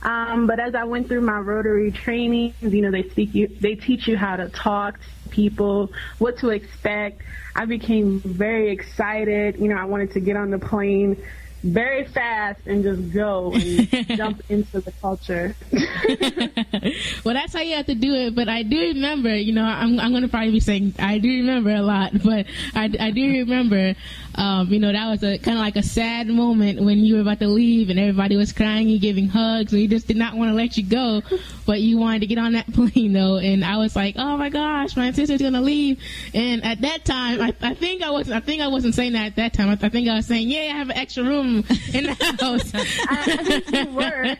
[0.02, 3.74] Um, but as I went through my Rotary trainings, you know, they speak you, they
[3.74, 7.22] teach you how to talk to people, what to expect.
[7.56, 9.56] I became very excited.
[9.58, 11.22] You know, I wanted to get on the plane
[11.64, 15.56] very fast and just go and jump into the culture.
[17.24, 18.34] well, that's how you have to do it.
[18.34, 21.28] But I do remember, you know, I'm, I'm going to probably be saying I do
[21.28, 23.94] remember a lot, but I, I do remember,
[24.36, 27.20] um, you know, that was a kind of like a sad moment when you were
[27.20, 30.34] about to leave and everybody was crying and giving hugs and you just did not
[30.34, 31.22] want to let you go,
[31.66, 33.38] but you wanted to get on that plane though.
[33.38, 36.00] And I was like, oh my gosh, my sister's going to leave.
[36.34, 39.26] And at that time, I, I think I was, I think I wasn't saying that
[39.26, 39.68] at that time.
[39.68, 42.72] I, I think I was saying, yeah, I have an extra room in the house.
[42.74, 44.36] I, I, think you were.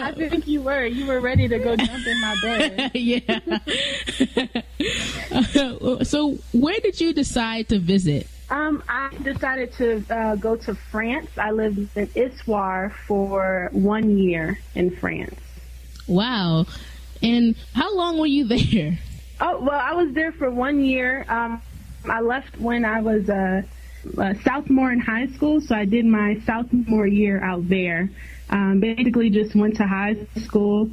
[0.00, 0.84] I think you were.
[0.84, 2.90] You were ready to go jump in my bed.
[2.94, 3.40] yeah.
[5.30, 8.25] uh, so, where did you decide to visit?
[8.48, 11.30] Um, I decided to uh, go to France.
[11.36, 15.40] I lived in Issoire for one year in France.
[16.06, 16.66] Wow.
[17.22, 18.98] And how long were you there?
[19.40, 21.26] Oh, well, I was there for one year.
[21.28, 21.60] Um,
[22.08, 23.62] I left when I was uh,
[24.16, 28.08] uh, Southmore in high school, so I did my sophomore year out there.
[28.48, 30.88] Um, basically, just went to high school.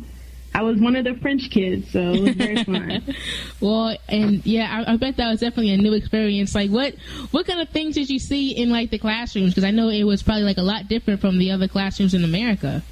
[0.56, 3.04] I was one of the French kids, so it was very fun.
[3.62, 6.54] well, and yeah, I, I, bet that was definitely a new experience.
[6.54, 6.96] Like, what
[7.32, 9.52] what kind of things did you see in like the classrooms?
[9.52, 12.24] Because I know it was probably like a lot different from the other classrooms in
[12.24, 12.84] America.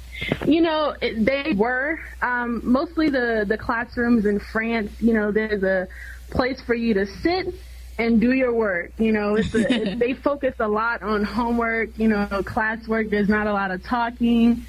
[0.46, 4.90] You know, it, they were um, mostly the the classrooms in France.
[5.00, 5.88] You know, there's a
[6.30, 7.54] place for you to sit
[7.98, 8.92] and do your work.
[8.98, 13.10] You know, it's a, they focus a lot on homework, you know, classwork.
[13.10, 14.64] There's not a lot of talking.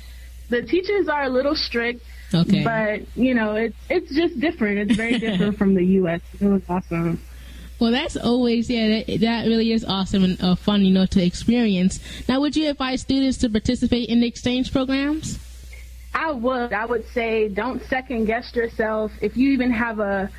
[0.49, 2.03] The teachers are a little strict.
[2.33, 2.63] Okay.
[2.63, 4.79] But, you know, it's it's just different.
[4.79, 6.21] It's very different from the US.
[6.39, 7.21] It was awesome.
[7.79, 9.03] Well, that's always yeah.
[9.03, 11.99] That, that really is awesome and uh, fun, you know, to experience.
[12.29, 15.39] Now, would you advise students to participate in the exchange programs?
[16.13, 16.73] I would.
[16.73, 19.11] I would say don't second guess yourself.
[19.21, 20.29] If you even have a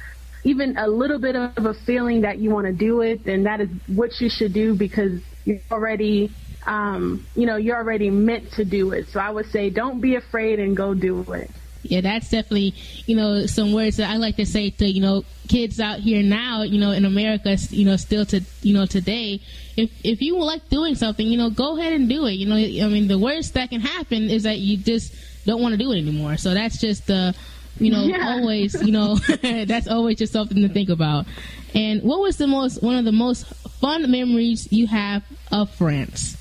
[0.44, 3.60] even a little bit of a feeling that you want to do it, then that
[3.60, 6.30] is what you should do because you're already,
[6.66, 9.08] um, you know, you're already meant to do it.
[9.08, 11.50] So I would say don't be afraid and go do it.
[11.84, 12.74] Yeah, that's definitely,
[13.06, 16.22] you know, some words that I like to say to, you know, kids out here
[16.22, 19.40] now, you know, in America, you know, still to, you know, today,
[19.76, 22.32] if, if you like doing something, you know, go ahead and do it.
[22.32, 25.72] You know, I mean, the worst that can happen is that you just don't want
[25.72, 26.38] to do it anymore.
[26.38, 27.34] So that's just the,
[27.78, 28.28] you know, yeah.
[28.30, 31.26] always, you know, that's always just something to think about.
[31.74, 33.46] And what was the most, one of the most
[33.80, 36.36] fun memories you have of France?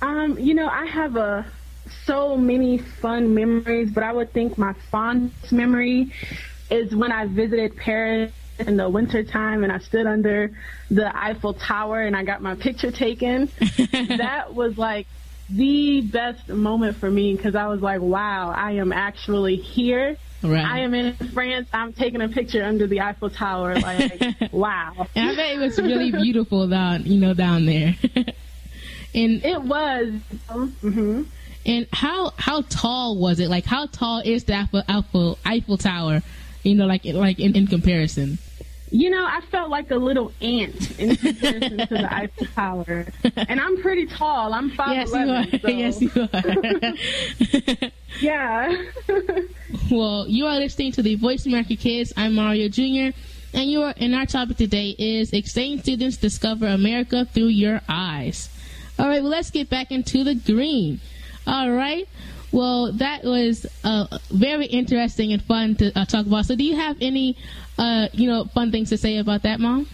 [0.00, 1.46] Um, you know, I have a
[2.04, 6.12] so many fun memories, but I would think my fondest memory
[6.70, 10.50] is when I visited Paris in the wintertime and I stood under
[10.90, 13.50] the Eiffel Tower and I got my picture taken.
[13.92, 15.06] that was like
[15.48, 20.64] the best moment for me because I was like, wow, I am actually here Right.
[20.64, 21.68] I am in France.
[21.72, 23.76] I'm taking a picture under the Eiffel Tower.
[23.88, 25.06] Like, wow.
[25.14, 27.96] And I bet it was really beautiful down, you know, down there.
[29.14, 30.14] and it was.
[30.48, 31.22] Mm-hmm.
[31.66, 33.48] And how how tall was it?
[33.48, 36.22] Like, how tall is the Eiffel Eiffel, Eiffel Tower?
[36.62, 38.38] You know, like like in, in comparison.
[38.90, 43.60] You know, I felt like a little ant in comparison to the Eiffel Tower, and
[43.60, 44.54] I'm pretty tall.
[44.54, 45.44] I'm five yes, you are.
[45.44, 45.68] So.
[45.68, 47.90] Yes, you are.
[48.20, 48.82] yeah.
[49.90, 52.14] well, you are listening to the Voice America Kids.
[52.16, 53.14] I'm Mario Jr.
[53.54, 58.48] And you are, and our topic today is exchange students discover America through your eyes.
[58.98, 61.00] All right, well, let's get back into the green.
[61.48, 62.06] All right.
[62.52, 66.46] Well, that was uh, very interesting and fun to uh, talk about.
[66.46, 67.36] So, do you have any
[67.78, 69.88] uh, you know, fun things to say about that, Mom?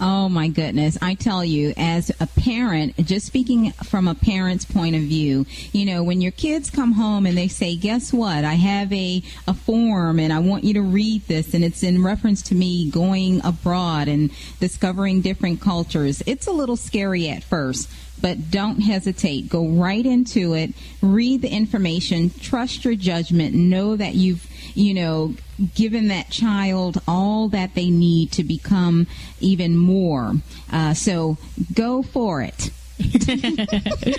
[0.00, 0.98] Oh my goodness.
[1.00, 5.84] I tell you, as a parent, just speaking from a parent's point of view, you
[5.84, 8.44] know, when your kids come home and they say, guess what?
[8.44, 12.02] I have a, a form and I want you to read this and it's in
[12.02, 16.20] reference to me going abroad and discovering different cultures.
[16.26, 17.88] It's a little scary at first
[18.22, 19.48] but don't hesitate.
[19.48, 20.70] Go right into it.
[21.02, 22.30] Read the information.
[22.30, 23.54] Trust your judgment.
[23.54, 25.34] Know that you've, you know,
[25.74, 29.06] given that child all that they need to become
[29.40, 30.34] even more.
[30.72, 31.36] Uh, so
[31.74, 32.70] go for it.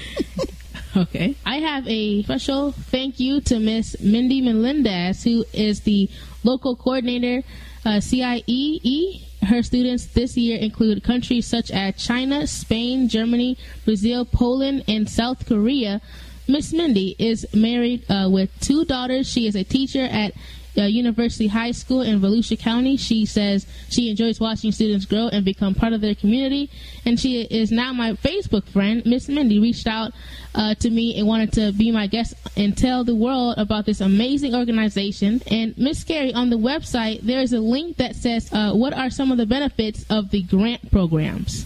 [0.96, 1.36] Okay.
[1.44, 6.08] I have a special thank you to Miss Mindy Melendez, who is the
[6.44, 7.44] local coordinator,
[7.84, 9.24] uh, CIEE.
[9.46, 15.46] Her students this year include countries such as China, Spain, Germany, Brazil, Poland, and South
[15.46, 16.02] Korea.
[16.48, 19.30] Miss Mindy is married uh, with two daughters.
[19.30, 20.34] She is a teacher at
[20.78, 22.98] uh, University High School in Volusia County.
[22.98, 26.70] She says she enjoys watching students grow and become part of their community.
[27.06, 29.06] And she is now my Facebook friend.
[29.06, 30.14] Miss Mindy reached out
[30.56, 34.02] uh, to me and wanted to be my guest and tell the world about this
[34.02, 35.42] amazing organization.
[35.48, 39.10] And Miss Kerri, on the website, there is a link that says uh, what are
[39.10, 41.66] some of the benefits of the grant programs.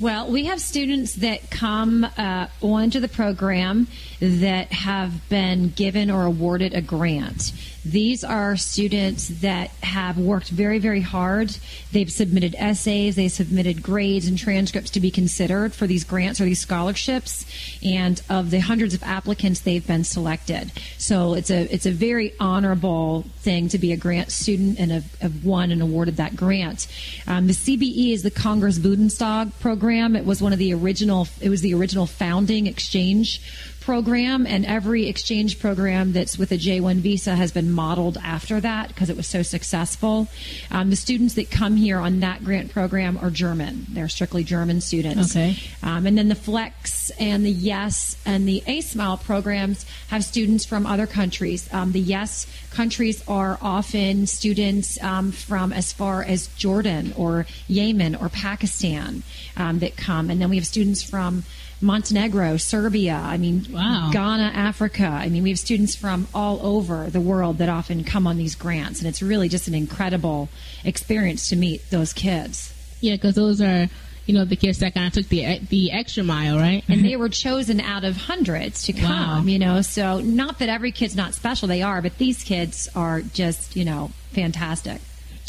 [0.00, 3.88] Well, we have students that come uh, onto the program
[4.20, 7.52] that have been given or awarded a grant.
[7.84, 11.56] These are students that have worked very, very hard.
[11.90, 16.44] They've submitted essays, they've submitted grades and transcripts to be considered for these grants or
[16.44, 17.44] these scholarships.
[17.82, 20.70] And of the hundreds of applicants, they've been selected.
[20.98, 25.14] So it's a it's a very honorable thing to be a grant student and have,
[25.20, 26.86] have won and awarded that grant.
[27.26, 29.87] Um, the CBE is the Congress Bundestag program.
[29.88, 31.28] It was one of the original.
[31.40, 33.40] It was the original founding exchange
[33.88, 38.88] program, and every exchange program that's with a J1 visa has been modeled after that
[38.88, 40.28] because it was so successful.
[40.70, 43.86] Um, the students that come here on that grant program are German.
[43.88, 45.34] They're strictly German students.
[45.34, 45.56] Okay.
[45.82, 50.84] Um, and then the Flex and the Yes and the A-SMYLE programs have students from
[50.84, 51.72] other countries.
[51.72, 58.16] Um, the Yes countries are often students um, from as far as Jordan or Yemen
[58.16, 59.22] or Pakistan
[59.58, 60.30] um, that come.
[60.30, 61.44] And then we have students from
[61.80, 64.10] Montenegro, Serbia, I mean, wow.
[64.12, 65.06] Ghana, Africa.
[65.06, 68.54] I mean, we have students from all over the world that often come on these
[68.54, 70.48] grants, and it's really just an incredible
[70.84, 72.74] experience to meet those kids.
[73.00, 73.88] Yeah, because those are,
[74.26, 76.82] you know, the kids that kind of took the the extra mile, right?
[76.88, 79.10] and they were chosen out of hundreds to come.
[79.10, 79.42] Wow.
[79.44, 83.20] You know, so not that every kid's not special, they are, but these kids are
[83.20, 85.00] just, you know, fantastic.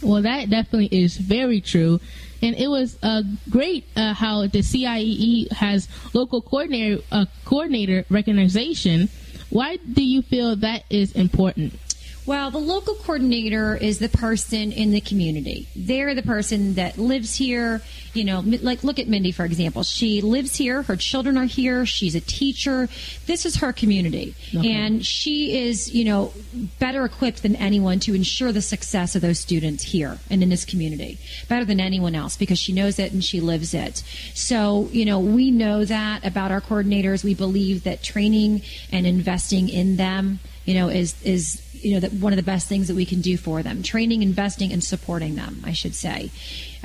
[0.03, 1.99] Well, that definitely is very true.
[2.41, 9.09] And it was uh, great uh, how the CIEE has local coordinator uh, coordinator recognition.
[9.49, 11.73] Why do you feel that is important?
[12.29, 15.67] Well, the local coordinator is the person in the community.
[15.75, 17.81] They're the person that lives here.
[18.13, 19.81] You know, like look at Mindy, for example.
[19.81, 20.83] She lives here.
[20.83, 21.87] Her children are here.
[21.87, 22.87] She's a teacher.
[23.25, 24.35] This is her community.
[24.55, 24.71] Okay.
[24.71, 26.31] And she is, you know,
[26.77, 30.65] better equipped than anyone to ensure the success of those students here and in this
[30.65, 31.17] community.
[31.47, 34.03] Better than anyone else because she knows it and she lives it.
[34.35, 37.23] So, you know, we know that about our coordinators.
[37.23, 38.61] We believe that training
[38.91, 42.67] and investing in them, you know, is, is, you know, that one of the best
[42.67, 43.81] things that we can do for them.
[43.81, 46.29] Training, investing, and supporting them, I should say.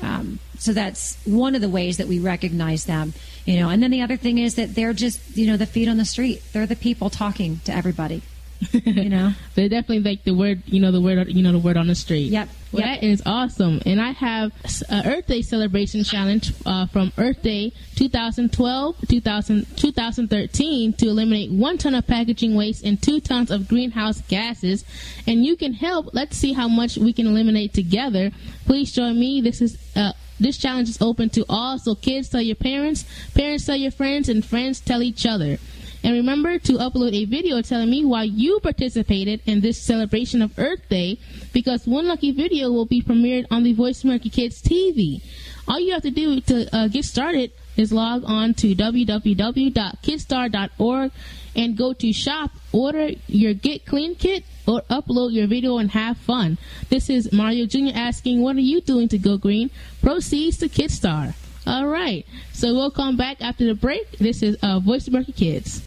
[0.01, 3.13] Um, so that's one of the ways that we recognize them,
[3.45, 3.69] you know.
[3.69, 6.07] And then the other thing is that they're just, you know, the feet on the
[6.07, 6.43] street.
[6.55, 8.23] They're the people talking to everybody.
[8.73, 11.77] you know, They're definitely like the word, you know, the word, you know, the word
[11.77, 12.31] on the street.
[12.31, 12.49] Yep.
[12.73, 13.01] Well, Yep.
[13.01, 13.81] that is awesome.
[13.87, 14.53] And I have
[14.91, 21.79] a Earth Day celebration challenge uh, from Earth Day 2012, 2000, 2013 to eliminate one
[21.79, 24.85] ton of packaging waste and two tons of greenhouse gases.
[25.27, 26.11] And you can help.
[26.13, 28.31] Let's see how much we can eliminate together.
[28.67, 29.41] Please join me.
[29.41, 31.79] This is uh, this challenge is open to all.
[31.79, 35.59] So kids tell your parents, parents tell your friends, and friends tell each other.
[36.05, 40.53] And remember to upload a video telling me why you participated in this celebration of
[40.59, 41.19] Earth Day
[41.55, 45.23] because one lucky video will be premiered on the Voice America Kids TV.
[45.67, 51.13] All you have to do to uh, get started is log on to www.kidstar.org
[51.57, 56.19] and go to shop, order your Get Clean kit, or upload your video and have
[56.19, 56.59] fun.
[56.91, 57.93] This is Mario Jr.
[57.95, 59.71] asking, What are you doing to go green?
[60.03, 61.35] Proceeds to Kidstar.
[61.67, 64.19] All right, so we'll come back after the break.
[64.19, 65.87] This is uh, Voice America Kids.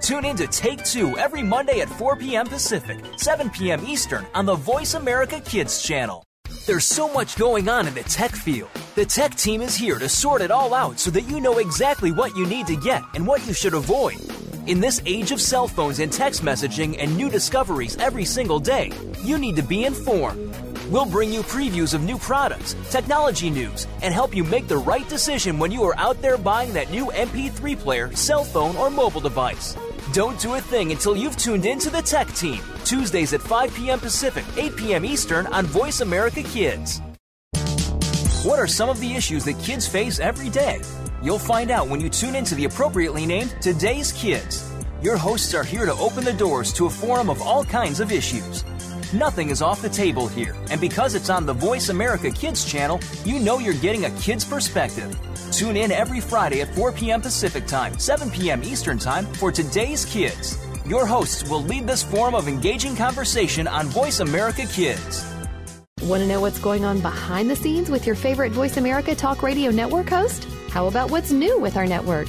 [0.00, 2.46] Tune in to Take Two every Monday at 4 p.m.
[2.46, 3.84] Pacific, 7 p.m.
[3.86, 6.24] Eastern on the Voice America Kids channel.
[6.66, 8.70] There's so much going on in the tech field.
[8.94, 12.12] The tech team is here to sort it all out so that you know exactly
[12.12, 14.18] what you need to get and what you should avoid.
[14.66, 18.92] In this age of cell phones and text messaging and new discoveries every single day,
[19.24, 20.54] you need to be informed.
[20.90, 25.06] We'll bring you previews of new products, technology news, and help you make the right
[25.08, 29.20] decision when you are out there buying that new MP3 player, cell phone, or mobile
[29.20, 29.76] device.
[30.12, 34.00] Don't do a thing until you've tuned into the Tech Team, Tuesdays at 5 p.m.
[34.00, 35.04] Pacific, 8 p.m.
[35.04, 37.02] Eastern on Voice America Kids.
[38.42, 40.80] What are some of the issues that kids face every day?
[41.22, 44.72] You'll find out when you tune into the appropriately named Today's Kids.
[45.02, 48.10] Your hosts are here to open the doors to a forum of all kinds of
[48.10, 48.64] issues.
[49.14, 53.00] Nothing is off the table here, and because it's on the Voice America Kids channel,
[53.24, 55.18] you know you're getting a kid's perspective.
[55.50, 57.22] Tune in every Friday at 4 p.m.
[57.22, 58.62] Pacific Time, 7 p.m.
[58.62, 60.58] Eastern Time for Today's Kids.
[60.84, 65.24] Your hosts will lead this forum of engaging conversation on Voice America Kids.
[66.02, 69.42] Want to know what's going on behind the scenes with your favorite Voice America Talk
[69.42, 70.44] Radio Network host?
[70.68, 72.28] How about what's new with our network?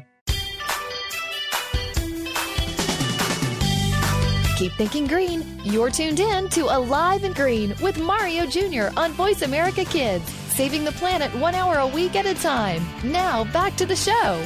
[4.61, 5.43] Keep thinking green.
[5.63, 8.89] You're tuned in to Alive and Green with Mario Jr.
[8.95, 12.85] on Voice America Kids, saving the planet one hour a week at a time.
[13.03, 14.45] Now, back to the show.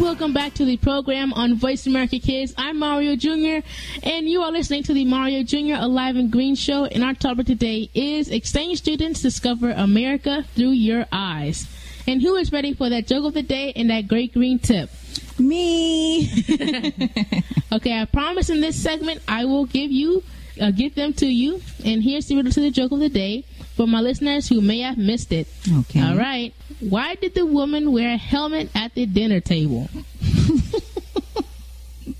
[0.00, 2.54] Welcome back to the program on Voice America Kids.
[2.56, 3.66] I'm Mario Jr.
[4.04, 5.82] and you are listening to the Mario Jr.
[5.82, 6.84] Alive and Green show.
[6.84, 11.66] And our topic today is Exchange Students Discover America Through Your Eyes.
[12.08, 14.88] And who is ready for that joke of the day and that great green tip?
[15.38, 16.22] Me.
[17.72, 20.22] okay, I promise in this segment I will give you,
[20.58, 21.60] uh, get them to you.
[21.84, 23.44] And here's the riddle to the joke of the day
[23.76, 25.48] for my listeners who may have missed it.
[25.80, 26.00] Okay.
[26.00, 26.54] All right.
[26.80, 29.90] Why did the woman wear a helmet at the dinner table?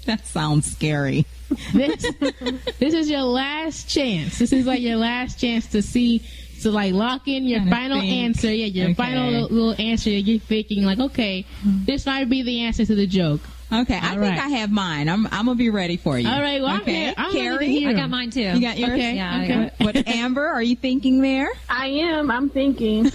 [0.05, 1.25] that sounds scary.
[1.73, 2.13] This,
[2.79, 4.39] this is your last chance.
[4.39, 6.23] This is like your last chance to see
[6.63, 8.13] to like lock in your Kinda final think.
[8.13, 8.53] answer.
[8.53, 8.95] Yeah, your Okay.
[8.95, 10.11] final little, little answer.
[10.11, 11.85] You're thinking like, okay, mm-hmm.
[11.85, 13.41] this might be the answer to the joke.
[13.71, 14.39] Okay, I All think.
[14.41, 15.11] I have mine.
[15.11, 16.27] I'm I'm gonna be ready for you.
[16.27, 16.93] All right, well, I'm okay.
[17.05, 17.15] here.
[17.19, 17.99] I'm Carrie, hear I 'em.
[17.99, 18.41] got mine too.
[18.41, 18.93] you got yours.
[18.93, 19.15] Okay.
[19.17, 19.73] Yeah, I okay.
[19.79, 20.47] got What Amber?
[20.47, 21.51] Are you thinking there?
[21.69, 22.31] I am.
[22.31, 23.05] I'm thinking.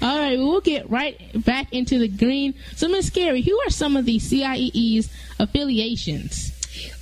[0.00, 2.54] All right, well, we'll get right back into the green.
[2.76, 5.08] So, Miss Kerri, who are some of the CIEE's
[5.40, 6.52] affiliations?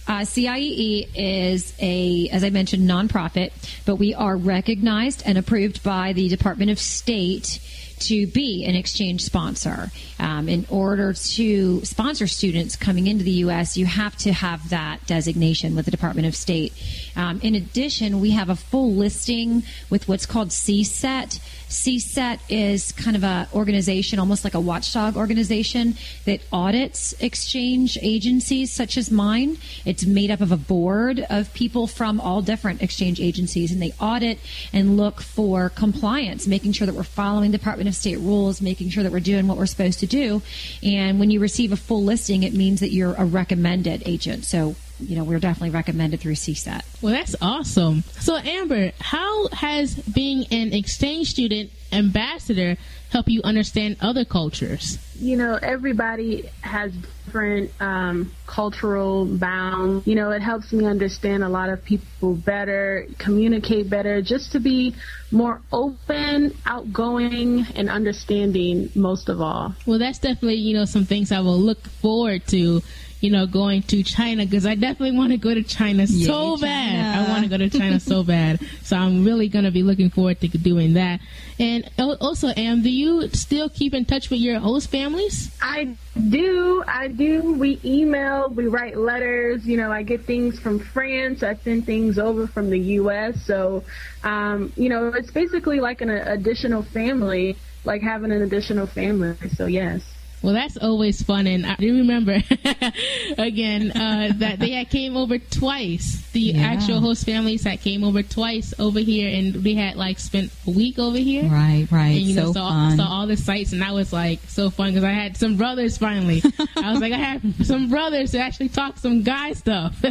[0.06, 3.52] Uh, CIEE is a, as I mentioned, nonprofit,
[3.84, 7.60] but we are recognized and approved by the Department of State
[8.02, 9.90] to be an exchange sponsor.
[10.18, 15.06] Um, in order to sponsor students coming into the U.S., you have to have that
[15.06, 16.72] designation with the Department of State.
[17.14, 21.40] Um, in addition, we have a full listing with what's called CSIET.
[21.72, 25.96] CSIET is kind of an organization, almost like a watchdog organization
[26.26, 29.56] that audits exchange agencies such as mine.
[29.86, 33.94] It's made up of a board of people from all different exchange agencies, and they
[33.98, 34.38] audit
[34.74, 39.02] and look for compliance, making sure that we're following Department of State rules, making sure
[39.02, 40.42] that we're doing what we're supposed to do.
[40.82, 44.44] And when you receive a full listing, it means that you're a recommended agent.
[44.44, 46.82] So, you know, we're definitely recommended through CSIET.
[47.02, 48.02] Well, that's awesome.
[48.20, 52.76] So, Amber, how has being an exchange student ambassador
[53.10, 54.98] help you understand other cultures?
[55.22, 56.92] you know, everybody has
[57.24, 60.06] different um, cultural bounds.
[60.06, 64.60] You know, it helps me understand a lot of people better, communicate better, just to
[64.60, 64.96] be
[65.30, 69.74] more open, outgoing, and understanding most of all.
[69.86, 72.82] Well, that's definitely, you know, some things I will look forward to
[73.22, 76.56] you know, going to China because I definitely want to go to China Yay, so
[76.56, 76.90] bad.
[76.90, 77.24] China.
[77.24, 78.60] I want to go to China so bad.
[78.82, 81.20] So I'm really going to be looking forward to doing that.
[81.60, 85.56] And also, Am, do you still keep in touch with your host families?
[85.62, 85.96] I
[86.30, 86.82] do.
[86.88, 87.52] I do.
[87.52, 89.64] We email, we write letters.
[89.64, 91.44] You know, I get things from France.
[91.44, 93.40] I send things over from the U.S.
[93.46, 93.84] So,
[94.24, 99.36] um, you know, it's basically like an additional family, like having an additional family.
[99.50, 100.02] So, yes.
[100.42, 102.32] Well, that's always fun, and I do remember
[103.38, 106.20] again uh, that they had came over twice.
[106.32, 106.62] The yeah.
[106.62, 110.70] actual host families that came over twice over here, and we had like spent a
[110.70, 111.44] week over here.
[111.44, 112.16] Right, right.
[112.16, 112.96] And, you know, so saw, fun.
[112.96, 115.96] saw all the sights, and that was like so fun because I had some brothers
[115.96, 116.42] finally.
[116.76, 120.02] I was like, I had some brothers to actually talk some guy stuff.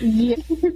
[0.00, 0.36] yeah.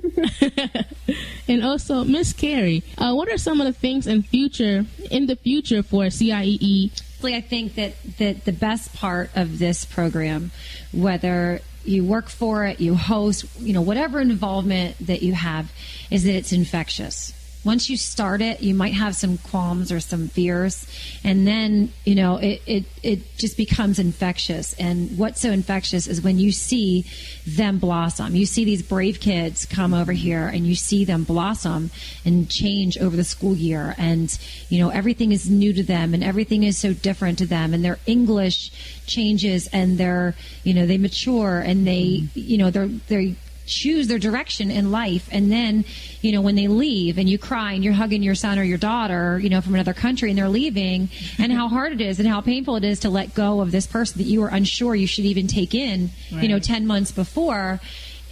[1.49, 5.37] and also, Miss Kerri, uh, what are some of the things in future in the
[5.37, 6.91] future for CIEE?
[7.25, 10.51] I think that, that the best part of this program,
[10.93, 15.71] whether you work for it, you host, you know, whatever involvement that you have,
[16.11, 17.33] is that it's infectious
[17.65, 20.87] once you start it, you might have some qualms or some fears,
[21.23, 24.75] and then you know it it it just becomes infectious.
[24.75, 27.07] And what's so infectious is when you see
[27.47, 28.35] them blossom.
[28.35, 31.91] You see these brave kids come over here, and you see them blossom
[32.25, 34.37] and change over the school year, and
[34.69, 37.85] you know everything is new to them, and everything is so different to them, and
[37.85, 38.73] their English
[39.07, 40.35] changes, and they're
[40.65, 43.37] you know they mature, and they you know they're they
[43.67, 45.85] choose their direction in life and then
[46.21, 48.79] you know when they leave and you cry and you're hugging your son or your
[48.79, 51.09] daughter you know from another country and they're leaving
[51.39, 53.87] and how hard it is and how painful it is to let go of this
[53.87, 56.43] person that you were unsure you should even take in right.
[56.43, 57.81] you know 10 months before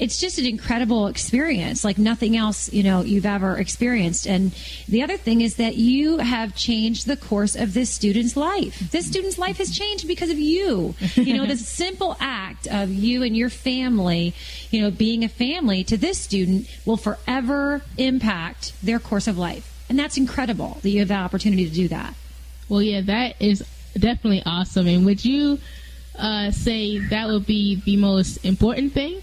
[0.00, 4.26] it's just an incredible experience like nothing else you know you've ever experienced.
[4.26, 4.52] And
[4.88, 8.78] the other thing is that you have changed the course of this student's life.
[8.90, 10.94] This student's life has changed because of you.
[11.14, 14.34] You know this simple act of you and your family
[14.70, 19.66] you know being a family to this student will forever impact their course of life.
[19.90, 22.14] And that's incredible that you have that opportunity to do that.
[22.70, 24.86] Well yeah that is definitely awesome.
[24.86, 25.58] And would you
[26.18, 29.20] uh, say that would be the most important thing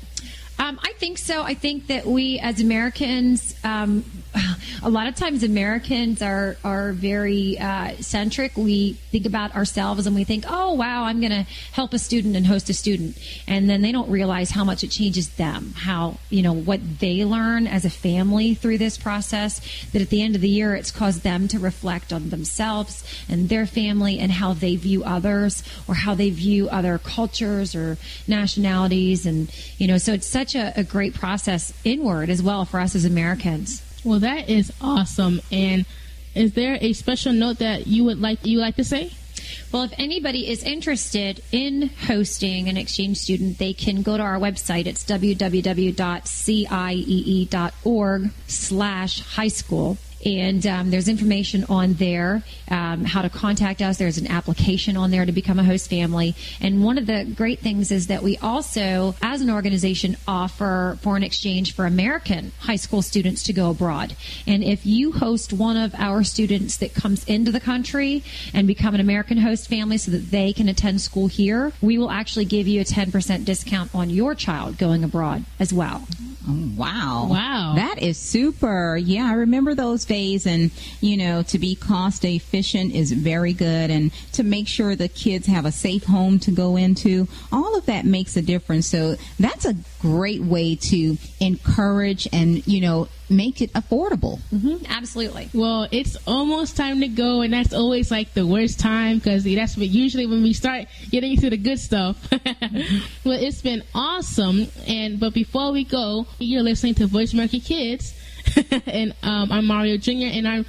[0.59, 1.43] um, I think so.
[1.43, 4.03] I think that we, as Americans, um,
[4.83, 8.55] a lot of times Americans are are very uh, centric.
[8.57, 12.35] We think about ourselves and we think, "Oh, wow, I'm going to help a student
[12.35, 13.17] and host a student,"
[13.47, 15.73] and then they don't realize how much it changes them.
[15.75, 19.61] How you know what they learn as a family through this process.
[19.91, 23.49] That at the end of the year, it's caused them to reflect on themselves and
[23.49, 29.25] their family and how they view others or how they view other cultures or nationalities,
[29.25, 32.95] and you know, so it's such a, a great process inward as well for us
[32.95, 33.81] as Americans.
[34.07, 35.41] Well, that is awesome.
[35.51, 35.85] And
[36.33, 39.11] is there a special note that you would like you like to say?
[39.73, 44.39] Well, if anybody is interested in hosting an exchange student, they can go to our
[44.39, 44.85] website.
[44.85, 45.91] It's www.ciee.org
[48.47, 49.97] slash high school
[50.27, 53.97] and um, there's information on there um, how to contact us.
[53.97, 56.35] There's an application on there to become a host family.
[56.59, 61.23] And one of the great things is that we also, as an organization, offer foreign
[61.23, 64.17] exchange for American high school students to go abroad.
[64.45, 68.21] And if you host one of our students that comes into the country
[68.53, 72.11] and become an American host family so that they can attend school here, we will
[72.11, 76.05] actually give you a 10% discount on your child going abroad as well.
[76.49, 77.27] Oh, wow.
[77.29, 77.73] Wow.
[77.75, 78.97] That is super.
[78.97, 80.16] Yeah, I remember those days.
[80.45, 83.89] And, you know, to be cost efficient is very good.
[83.89, 87.85] And to make sure the kids have a safe home to go into, all of
[87.85, 88.87] that makes a difference.
[88.87, 94.39] So that's a great way to encourage and, you know, make it affordable.
[94.53, 94.85] Mm-hmm.
[94.89, 95.49] Absolutely.
[95.53, 99.77] Well, it's almost time to go, and that's always like the worst time because that's
[99.77, 102.29] what usually when we start getting into the good stuff.
[102.29, 103.27] mm-hmm.
[103.27, 108.13] Well, it's been awesome, and but before we go, you're listening to Voice America Kids,
[108.87, 110.31] and um, I'm Mario Jr.
[110.31, 110.63] and our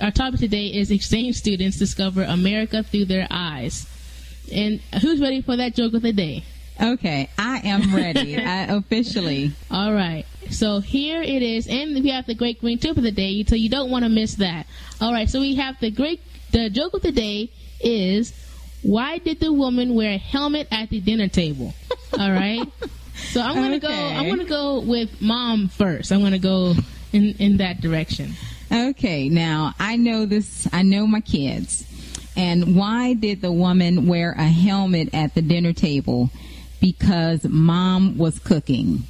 [0.00, 3.86] our topic today is exchange students discover America through their eyes.
[4.52, 6.44] And who's ready for that joke of the day?
[6.80, 8.36] Okay, I am ready.
[8.38, 9.52] I, officially.
[9.70, 10.24] All right.
[10.50, 13.56] So here it is, and we have the great green tip of the day, so
[13.56, 14.66] you don't want to miss that.
[15.00, 15.28] All right.
[15.28, 16.20] So we have the great.
[16.52, 17.50] The joke of the day
[17.80, 18.32] is
[18.82, 21.74] why did the woman wear a helmet at the dinner table?
[22.18, 22.66] All right.
[23.32, 23.88] So I'm gonna okay.
[23.88, 23.92] go.
[23.92, 26.12] I'm gonna go with mom first.
[26.12, 26.74] I'm gonna go
[27.12, 28.34] in in that direction.
[28.70, 29.28] Okay.
[29.28, 30.68] Now I know this.
[30.72, 31.84] I know my kids.
[32.36, 36.30] And why did the woman wear a helmet at the dinner table?
[36.80, 39.02] Because mom was cooking.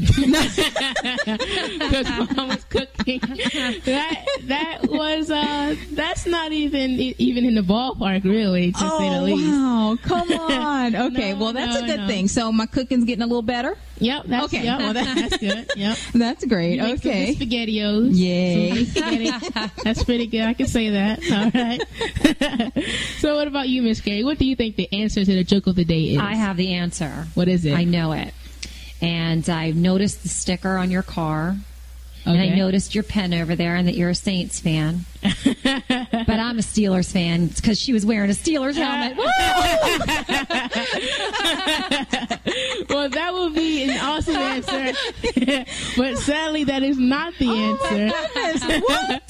[0.00, 3.20] Because mom was cooking.
[3.20, 9.10] That that was uh that's not even even in the ballpark really to oh, say
[9.10, 9.50] the least.
[9.50, 10.96] Wow, come on.
[11.06, 12.06] Okay, No, well that's no, a good no.
[12.06, 12.28] thing.
[12.28, 13.76] So my cooking's getting a little better.
[13.98, 14.64] Yep, that's Okay.
[14.64, 15.70] yep, well, that, that's good.
[15.76, 15.98] Yep.
[16.14, 16.76] That's great.
[16.76, 17.34] You make some okay.
[17.34, 18.10] good spaghettios.
[18.12, 18.84] Yay.
[18.84, 19.70] Some spaghetti.
[19.84, 20.42] That's pretty good.
[20.42, 21.20] I can say that.
[21.32, 21.82] All right.
[23.18, 24.24] so, what about you, Miss Kerri?
[24.24, 26.18] What do you think the answer to the joke of the day is?
[26.18, 27.26] I have the answer.
[27.34, 27.74] What is it?
[27.74, 28.32] I know it.
[29.06, 31.56] And I noticed the sticker on your car.
[32.24, 35.04] And I noticed your pen over there and that you're a Saints fan.
[35.42, 39.16] But I'm a Steelers fan because she was wearing a Steelers helmet.
[42.88, 44.92] well, that would be an awesome answer,
[45.96, 48.08] but sadly, that is not the answer.
[48.80, 49.22] what?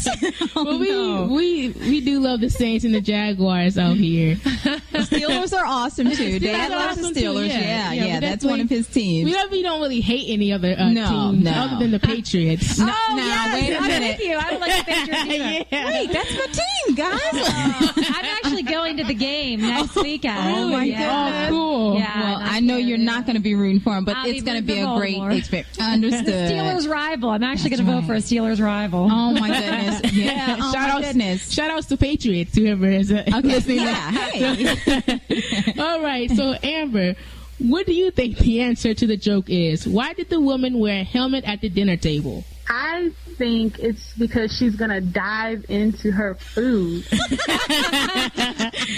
[0.54, 1.26] but we, no.
[1.30, 4.34] we we do love the Saints and the Jaguars out here.
[4.36, 6.38] The Steelers are awesome too.
[6.38, 7.48] Dad loves the awesome, too, Steelers.
[7.48, 7.60] yeah.
[7.60, 9.26] Yeah, Yeah, yeah, that's one of his teams.
[9.26, 11.50] We don't, we don't really hate any other uh, No, teams no.
[11.52, 12.78] other than the Patriots.
[12.78, 14.18] No, Oh, no, yes, wait a I'm minute.
[14.18, 14.36] with you.
[14.36, 15.64] I don't like the Patriots either.
[15.70, 15.85] Yeah.
[15.86, 17.20] Wait, that's my team, guys.
[17.32, 20.38] I'm actually going to the game next weekend.
[20.56, 21.46] Oh, my Yeah.
[21.46, 21.98] Oh, cool.
[21.98, 24.42] Yeah, well, I know you're not going to be rooting for him, but I'll it's
[24.42, 25.30] going to be a great Baltimore.
[25.32, 25.78] experience.
[25.80, 26.26] Understood.
[26.50, 27.30] Steelers rival.
[27.30, 29.08] I'm actually going to vote for a Steelers rival.
[29.10, 30.00] Oh my goodness!
[30.16, 30.56] Yeah.
[30.58, 31.52] Oh shout my outs, goodness.
[31.52, 33.40] shout outs to Patriots, whoever is uh, Okay.
[33.42, 33.76] listening.
[33.80, 34.10] Yeah.
[34.10, 35.74] Hey.
[35.78, 37.14] All right, so Amber,
[37.58, 39.86] what do you think the answer to the joke is?
[39.86, 42.44] Why did the woman wear a helmet at the dinner table?
[42.68, 47.04] I think it's because she's gonna dive into her food.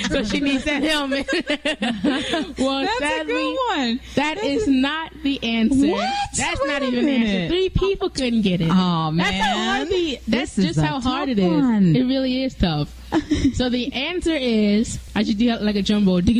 [0.08, 1.28] so she needs that helmet.
[2.58, 4.00] well, That's a sadly, good one.
[4.14, 5.88] that is not the answer.
[5.88, 6.14] What?
[6.36, 7.48] That's Wait not even the answer.
[7.48, 8.68] Three people couldn't get it.
[8.70, 11.40] Oh man, That's how man, hard the, that's This is just how hard tough it
[11.40, 11.52] is.
[11.52, 11.96] one.
[11.96, 12.94] It really is tough.
[13.54, 16.20] so the answer is I should do like a jumbo.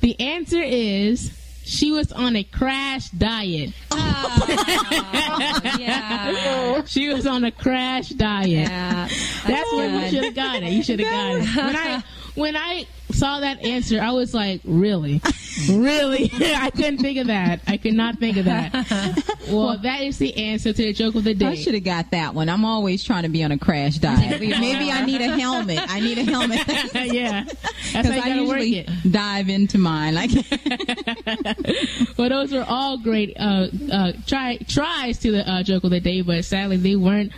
[0.00, 1.32] the answer is
[1.66, 3.72] she was on a crash diet.
[3.90, 5.76] Ah.
[5.78, 6.84] yeah.
[6.84, 8.48] She was on a crash diet.
[8.48, 9.08] Yeah.
[9.44, 10.10] That's where you good.
[10.10, 10.70] should have got it.
[10.70, 11.56] You should have got it.
[11.56, 12.04] When I
[12.36, 12.86] when I
[13.16, 15.20] saw that answer, I was like, really,
[15.70, 16.30] really?
[16.34, 17.60] I couldn't think of that.
[17.66, 19.22] I could not think of that.
[19.46, 21.46] Well, that is the answer to the joke of the day.
[21.46, 22.48] I should have got that one.
[22.48, 24.40] I'm always trying to be on a crash diet.
[24.40, 25.78] Maybe I need a helmet.
[25.88, 26.58] I need a helmet.
[27.12, 28.90] yeah, that's how Because I usually it.
[29.12, 30.16] dive into mine.
[30.16, 30.32] Like,
[32.18, 36.00] well, those were all great uh, uh, try tries to the uh, joke of the
[36.00, 37.30] day, but sadly they weren't.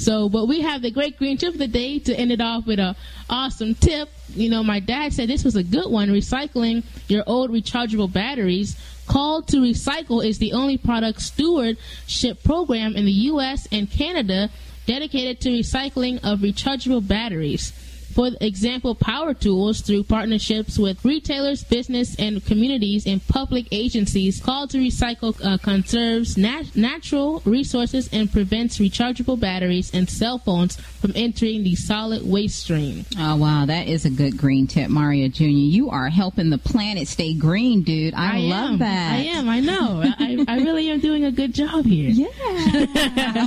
[0.00, 2.66] So, but we have the great green tip of the day to end it off
[2.66, 2.96] with a
[3.28, 4.08] awesome tip.
[4.30, 6.08] You know, my dad said this was a good one.
[6.08, 8.76] Recycling your old rechargeable batteries.
[9.08, 13.68] Call2Recycle is the only product stewardship program in the U.S.
[13.70, 14.48] and Canada
[14.86, 17.74] dedicated to recycling of rechargeable batteries.
[18.14, 25.44] For example, power tools through partnerships with retailers, business, and communities and public agencies Call2Recycle
[25.44, 31.74] uh, conserves nat- natural resources and prevents rechargeable batteries and cell phones from entering the
[31.74, 33.04] solid waste stream.
[33.18, 35.44] oh wow, that is a good green tip, Mario Jr.
[35.44, 38.14] You are helping the planet stay green, dude.
[38.14, 38.78] I, love am.
[38.78, 39.12] that.
[39.12, 39.48] I am.
[39.48, 40.02] I know.
[40.04, 42.10] I, I really am doing a good job here.
[42.10, 43.46] Yeah.